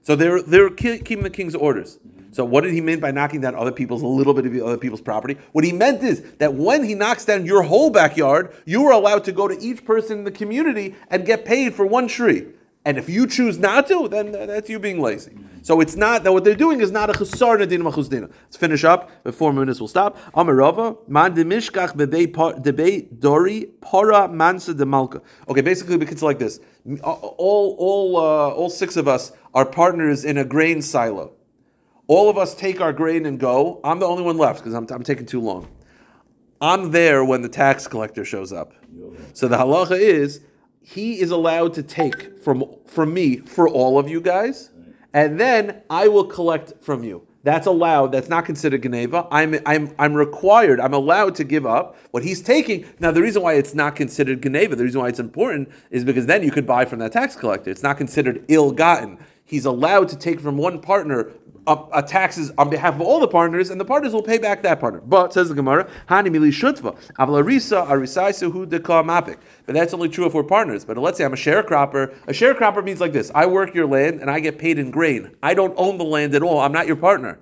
[0.01, 1.99] So they're they're keeping the king's orders.
[2.31, 4.77] So what did he mean by knocking down other people's a little bit of other
[4.77, 5.37] people's property?
[5.51, 9.23] What he meant is that when he knocks down your whole backyard, you are allowed
[9.25, 12.47] to go to each person in the community and get paid for one tree.
[12.83, 15.37] And if you choose not to, then that's you being lazy.
[15.61, 18.31] So it's not that what they're doing is not a chesar nadina machuzdina.
[18.45, 19.11] Let's finish up.
[19.23, 20.17] The four minutes will stop.
[20.33, 25.21] Amarava man demishkach debei dori para mansa de malka.
[25.47, 26.59] Okay, basically it's like this.
[27.03, 31.33] All all uh, all six of us are partners in a grain silo.
[32.07, 33.79] All of us take our grain and go.
[33.83, 35.67] I'm the only one left because I'm, I'm taking too long.
[36.59, 38.73] I'm there when the tax collector shows up.
[39.33, 40.41] So the halacha is
[40.81, 44.71] he is allowed to take from from me for all of you guys,
[45.13, 47.27] and then I will collect from you.
[47.43, 48.11] That's allowed.
[48.11, 49.27] That's not considered Geneivah.
[49.31, 52.85] I'm, I'm, I'm required, I'm allowed to give up what he's taking.
[52.99, 56.27] Now, the reason why it's not considered Geneivah, the reason why it's important is because
[56.27, 57.71] then you could buy from that tax collector.
[57.71, 59.17] It's not considered ill gotten.
[59.43, 61.31] He's allowed to take from one partner
[61.67, 64.63] a, a, taxes on behalf of all the partners, and the partners will pay back
[64.63, 65.01] that partner.
[65.01, 69.37] But says the Gemara, Hani mili shutva, avlarisa arisaisu hu deka mapik.
[69.65, 70.85] But that's only true if we're partners.
[70.85, 72.15] But let's say I'm a sharecropper.
[72.27, 75.35] A sharecropper means like this: I work your land and I get paid in grain.
[75.43, 76.59] I don't own the land at all.
[76.59, 77.39] I'm not your partner.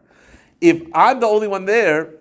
[0.62, 2.16] If I'm the only one there,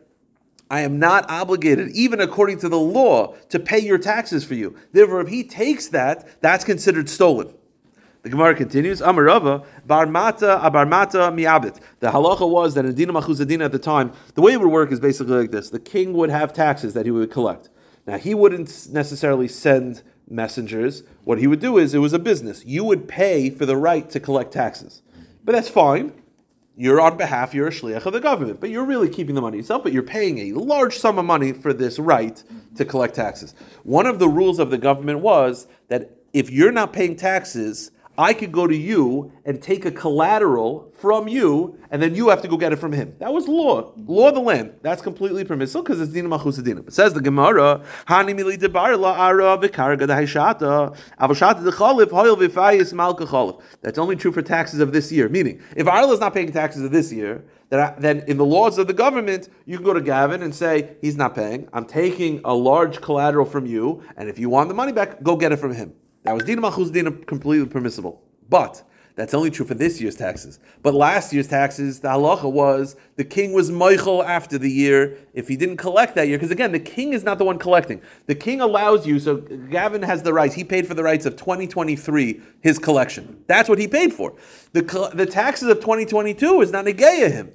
[0.70, 4.76] I am not obligated, even according to the law, to pay your taxes for you.
[4.92, 7.55] Therefore, if he takes that, that's considered stolen.
[8.22, 11.80] The Gemara continues, Amarava, Barmata, Abarmata, Miabit.
[12.00, 14.90] The halacha was that in Dina Machuzadina at the time, the way it would work
[14.90, 15.70] is basically like this.
[15.70, 17.70] The king would have taxes that he would collect.
[18.06, 21.04] Now, he wouldn't necessarily send messengers.
[21.24, 22.64] What he would do is, it was a business.
[22.64, 25.02] You would pay for the right to collect taxes.
[25.44, 26.12] But that's fine.
[26.76, 29.56] You're on behalf, you're a shliach of the government, but you're really keeping the money
[29.56, 32.40] yourself, but you're paying a large sum of money for this right
[32.76, 33.54] to collect taxes.
[33.82, 38.34] One of the rules of the government was that if you're not paying taxes, I
[38.34, 42.48] could go to you and take a collateral from you, and then you have to
[42.48, 43.14] go get it from him.
[43.20, 44.74] That was law, law of the land.
[44.82, 46.88] That's completely permissible because it's dina machusadina.
[46.88, 52.92] It says the Gemara, "Hani mili debar la ara v'karga dehayshata avashata dechalif hoyel v'fayis
[52.92, 55.28] malka chalif." That's only true for taxes of this year.
[55.28, 58.44] Meaning, if Arla is not paying taxes of this year, then, I, then in the
[58.44, 61.68] laws of the government, you can go to Gavin and say he's not paying.
[61.72, 65.36] I'm taking a large collateral from you, and if you want the money back, go
[65.36, 65.92] get it from him.
[66.28, 68.20] That was Dina Machuz Dina completely permissible.
[68.50, 68.82] But
[69.14, 70.58] that's only true for this year's taxes.
[70.82, 75.48] But last year's taxes, the halacha was the king was mochel after the year if
[75.48, 76.36] he didn't collect that year.
[76.36, 78.02] Because again, the king is not the one collecting.
[78.26, 80.54] The king allows you, so Gavin has the rights.
[80.54, 83.42] He paid for the rights of 2023, his collection.
[83.46, 84.34] That's what he paid for.
[84.74, 84.82] The,
[85.14, 87.52] the taxes of 2022 is not negaya him.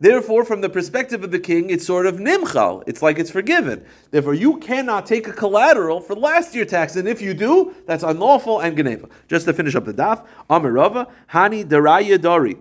[0.00, 2.82] Therefore, from the perspective of the king, it's sort of nimchal.
[2.86, 3.84] It's like it's forgiven.
[4.10, 8.02] Therefore, you cannot take a collateral for last year tax, and if you do, that's
[8.02, 9.08] unlawful and geneivah.
[9.28, 12.56] Just to finish up the daf, Amirava, Hani Daraya Dari.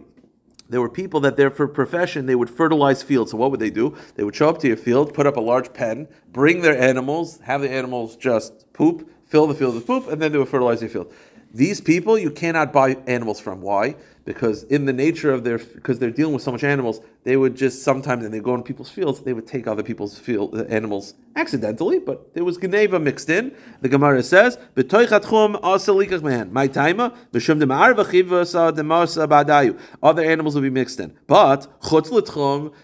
[0.70, 3.32] There were people that their for profession they would fertilize fields.
[3.32, 3.96] So what would they do?
[4.16, 7.40] They would show up to your field, put up a large pen, bring their animals,
[7.42, 10.82] have the animals just poop, fill the field with poop, and then they would fertilize
[10.82, 11.14] your field.
[11.56, 13.62] These people you cannot buy animals from.
[13.62, 13.96] Why?
[14.26, 17.56] Because in the nature of their, because they're dealing with so much animals, they would
[17.56, 20.64] just sometimes, and they go in people's fields, they would take other people's field uh,
[20.64, 23.56] animals accidentally, but there was geneivah mixed in.
[23.82, 31.00] The Gemara says, "B'toichat chum asalikach man, my taima ba'dayu." Other animals will be mixed
[31.00, 31.68] in, but.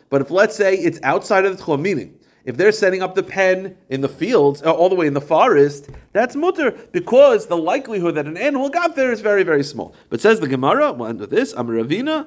[0.09, 2.18] But if let's say it's outside of the tchum, meaning
[2.50, 5.22] if they're setting up the pen in the fields, uh, all the way in the
[5.22, 9.93] forest, that's mutar because the likelihood that an animal got there is very, very small.
[10.10, 12.26] But says the Gemara, we'll end with this, Amiravina,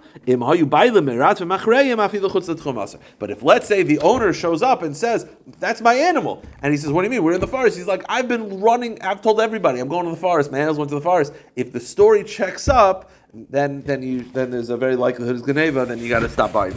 [3.18, 5.26] but if let's say the owner shows up and says,
[5.58, 7.24] That's my animal, and he says, What do you mean?
[7.24, 7.76] We're in the forest.
[7.76, 10.78] He's like, I've been running, I've told everybody, I'm going to the forest, my animals
[10.78, 11.32] went to the forest.
[11.56, 15.88] If the story checks up, then then you then there's a very likelihood it's Geneivah,
[15.88, 16.74] then you gotta stop buying.